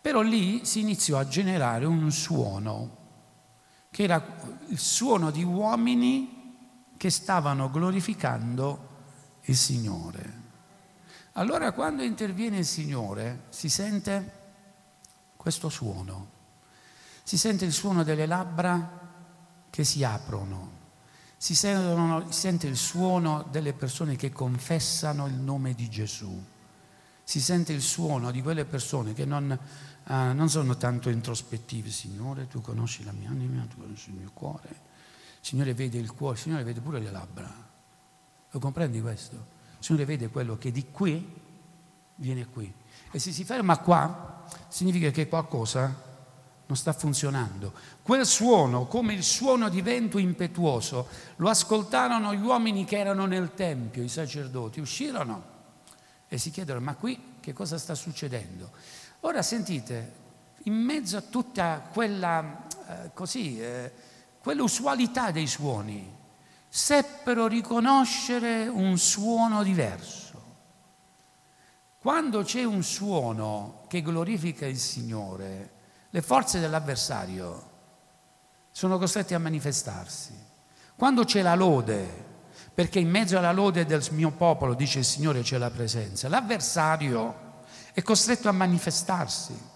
[0.00, 2.96] Però lì si iniziò a generare un suono,
[3.90, 4.24] che era
[4.68, 6.39] il suono di uomini
[7.00, 8.88] che stavano glorificando
[9.44, 10.38] il Signore.
[11.32, 14.32] Allora quando interviene il Signore si sente
[15.34, 16.28] questo suono.
[17.22, 18.98] Si sente il suono delle labbra
[19.70, 20.72] che si aprono,
[21.38, 26.38] si, sentono, si sente il suono delle persone che confessano il nome di Gesù,
[27.24, 29.58] si sente il suono di quelle persone che non,
[30.06, 34.30] uh, non sono tanto introspettive, Signore, tu conosci la mia anima, tu conosci il mio
[34.34, 34.88] cuore,
[35.40, 37.68] Signore vede il cuore, il Signore vede pure le labbra.
[38.50, 39.34] Lo comprendi questo?
[39.78, 41.38] Il Signore vede quello che di qui
[42.16, 42.72] viene qui.
[43.10, 46.08] E se si ferma qua, significa che qualcosa
[46.66, 47.72] non sta funzionando.
[48.02, 53.54] Quel suono, come il suono di vento impetuoso, lo ascoltarono gli uomini che erano nel
[53.54, 55.58] Tempio, i sacerdoti, uscirono
[56.28, 58.70] e si chiedono, ma qui che cosa sta succedendo?
[59.20, 60.12] Ora sentite,
[60.64, 63.92] in mezzo a tutta quella, eh, così, eh,
[64.42, 66.18] quell'usualità dei suoni,
[66.68, 70.28] seppero riconoscere un suono diverso.
[71.98, 75.72] Quando c'è un suono che glorifica il Signore,
[76.10, 77.68] le forze dell'avversario
[78.70, 80.32] sono costrette a manifestarsi.
[80.96, 82.28] Quando c'è la lode,
[82.72, 87.48] perché in mezzo alla lode del mio popolo, dice il Signore, c'è la presenza, l'avversario
[87.92, 89.69] è costretto a manifestarsi.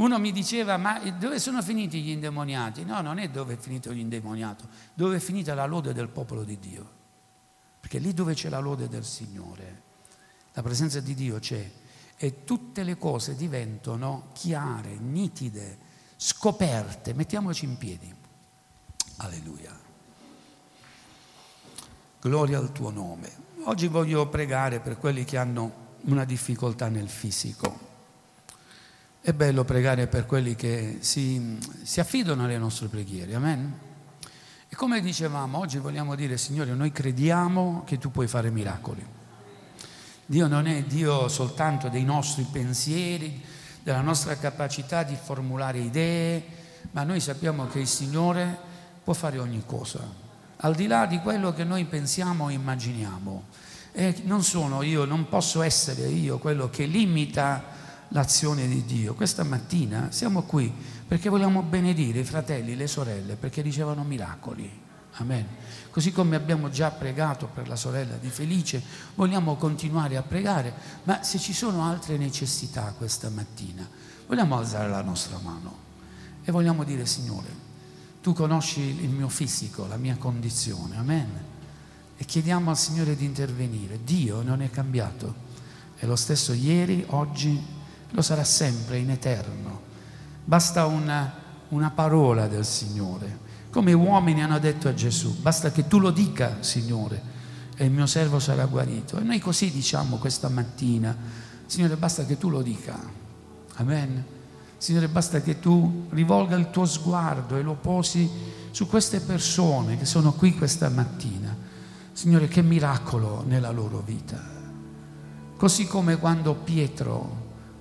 [0.00, 2.84] Uno mi diceva, ma dove sono finiti gli indemoniati?
[2.84, 6.58] No, non è dove è finito l'indemoniato, dove è finita la lode del popolo di
[6.58, 6.98] Dio.
[7.80, 9.88] Perché lì dove c'è la lode del Signore
[10.52, 11.70] la presenza di Dio c'è
[12.16, 15.78] e tutte le cose diventano chiare, nitide,
[16.16, 17.14] scoperte.
[17.14, 18.12] Mettiamoci in piedi.
[19.16, 19.78] Alleluia.
[22.20, 23.48] Gloria al tuo nome.
[23.64, 27.88] Oggi voglio pregare per quelli che hanno una difficoltà nel fisico.
[29.22, 33.34] È bello pregare per quelli che si, si affidano alle nostre preghiere.
[33.34, 33.78] Amen.
[34.66, 39.04] E come dicevamo, oggi vogliamo dire, Signore, noi crediamo che tu puoi fare miracoli.
[40.24, 43.42] Dio non è Dio soltanto dei nostri pensieri,
[43.82, 46.42] della nostra capacità di formulare idee,
[46.92, 48.56] ma noi sappiamo che il Signore
[49.04, 50.00] può fare ogni cosa,
[50.56, 53.42] al di là di quello che noi pensiamo o immaginiamo.
[53.92, 57.76] E non sono io, non posso essere io quello che limita
[58.10, 59.14] l'azione di Dio.
[59.14, 60.72] Questa mattina siamo qui
[61.06, 64.88] perché vogliamo benedire i fratelli, le sorelle, perché ricevano miracoli.
[65.14, 65.46] Amen.
[65.90, 68.80] Così come abbiamo già pregato per la sorella di Felice,
[69.16, 73.88] vogliamo continuare a pregare, ma se ci sono altre necessità questa mattina,
[74.26, 75.88] vogliamo alzare la nostra mano
[76.42, 77.48] e vogliamo dire Signore,
[78.22, 81.28] tu conosci il mio fisico, la mia condizione, amen.
[82.16, 84.04] E chiediamo al Signore di intervenire.
[84.04, 85.34] Dio non è cambiato,
[85.96, 87.78] è lo stesso ieri, oggi,
[88.10, 89.88] lo sarà sempre in eterno.
[90.44, 91.32] Basta una,
[91.68, 96.56] una parola del Signore come uomini hanno detto a Gesù, basta che tu lo dica,
[96.60, 97.22] Signore,
[97.76, 99.16] e il mio servo sarà guarito.
[99.16, 101.16] E noi così diciamo questa mattina,
[101.66, 102.98] Signore, basta che tu lo dica.
[103.76, 104.24] Amen.
[104.76, 108.28] Signore, basta che tu rivolga il tuo sguardo e lo posi
[108.72, 111.56] su queste persone che sono qui questa mattina.
[112.12, 114.58] Signore, che miracolo nella loro vita.
[115.56, 117.39] Così come quando Pietro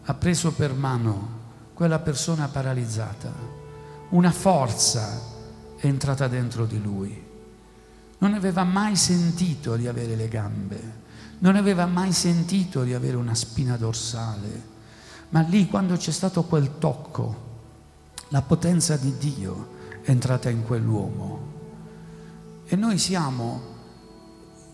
[0.09, 1.37] ha preso per mano
[1.75, 3.31] quella persona paralizzata,
[4.09, 5.21] una forza
[5.77, 7.27] è entrata dentro di lui.
[8.17, 10.81] Non aveva mai sentito di avere le gambe,
[11.37, 14.63] non aveva mai sentito di avere una spina dorsale,
[15.29, 17.47] ma lì quando c'è stato quel tocco,
[18.29, 19.67] la potenza di Dio
[20.01, 21.39] è entrata in quell'uomo.
[22.65, 23.61] E noi siamo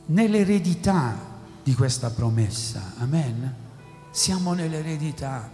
[0.06, 1.14] nell'eredità
[1.62, 3.64] di questa promessa, amen?
[4.16, 5.52] Siamo nell'eredità.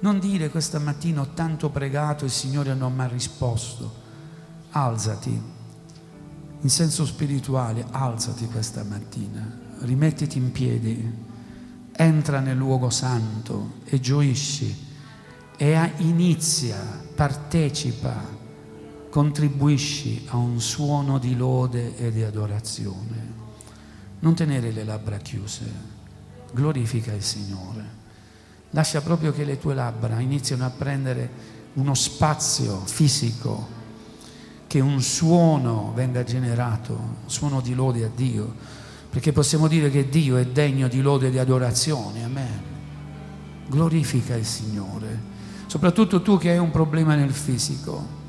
[0.00, 3.88] Non dire questa mattina ho tanto pregato e il Signore non mi ha risposto.
[4.70, 5.42] Alzati,
[6.60, 9.48] in senso spirituale, alzati questa mattina,
[9.82, 11.08] rimettiti in piedi,
[11.92, 14.86] entra nel luogo santo e gioisci
[15.56, 16.76] e inizia,
[17.14, 18.20] partecipa,
[19.08, 23.32] contribuisci a un suono di lode e di adorazione.
[24.18, 25.93] Non tenere le labbra chiuse,
[26.54, 28.02] glorifica il Signore.
[28.70, 33.82] Lascia proprio che le tue labbra iniziano a prendere uno spazio fisico,
[34.66, 38.54] che un suono venga generato, un suono di lode a Dio,
[39.10, 42.24] perché possiamo dire che Dio è degno di lode e di adorazione.
[42.24, 42.62] Amen.
[43.66, 45.32] Glorifica il Signore
[45.74, 48.22] soprattutto tu che hai un problema nel fisico.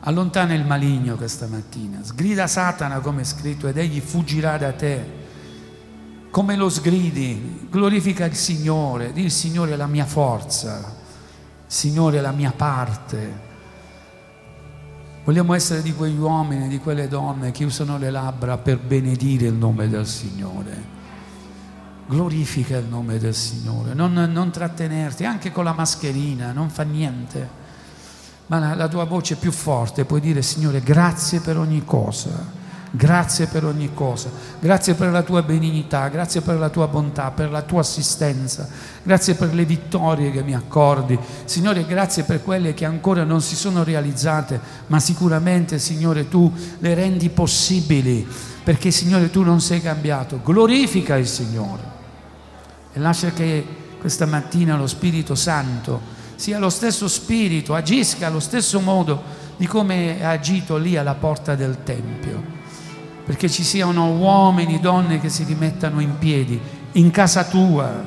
[0.00, 5.22] Allontana il maligno questa mattina, sgrida Satana come è scritto ed egli fuggirà da te.
[6.34, 10.82] Come lo sgridi, glorifica il Signore, di il Signore è la mia forza, il
[11.64, 13.40] Signore è la mia parte.
[15.22, 19.54] Vogliamo essere di quegli uomini, di quelle donne che usano le labbra per benedire il
[19.54, 20.90] nome del Signore
[22.06, 27.48] glorifica il nome del Signore, non, non, trattenerti anche con la mascherina, non fa niente,
[28.48, 32.63] ma la, la tua voce è più forte, puoi dire Signore grazie per ogni cosa.
[32.96, 34.30] Grazie per ogni cosa,
[34.60, 38.68] grazie per la tua benignità, grazie per la tua bontà, per la tua assistenza,
[39.02, 41.18] grazie per le vittorie che mi accordi.
[41.44, 46.94] Signore, grazie per quelle che ancora non si sono realizzate, ma sicuramente, Signore, tu le
[46.94, 48.24] rendi possibili,
[48.62, 50.38] perché, Signore, tu non sei cambiato.
[50.44, 51.82] Glorifica il Signore
[52.92, 53.66] e lascia che
[53.98, 56.00] questa mattina lo Spirito Santo
[56.36, 59.20] sia lo stesso Spirito, agisca allo stesso modo
[59.56, 62.53] di come ha agito lì alla porta del Tempio,
[63.24, 66.60] perché ci siano uomini, donne che si rimettano in piedi
[66.92, 68.04] in casa tua,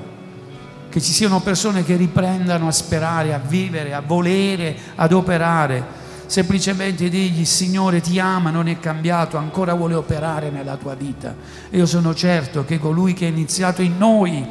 [0.89, 6.05] che ci siano persone che riprendano a sperare, a vivere, a volere, ad operare.
[6.26, 11.36] Semplicemente digli, Signore ti ama, non è cambiato, ancora vuole operare nella tua vita.
[11.72, 14.45] Io sono certo che colui che ha iniziato in noi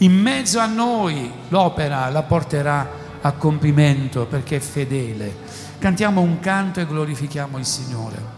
[0.00, 2.88] in mezzo a noi l'opera la porterà
[3.20, 5.34] a compimento perché è fedele.
[5.78, 8.37] Cantiamo un canto e glorifichiamo il Signore.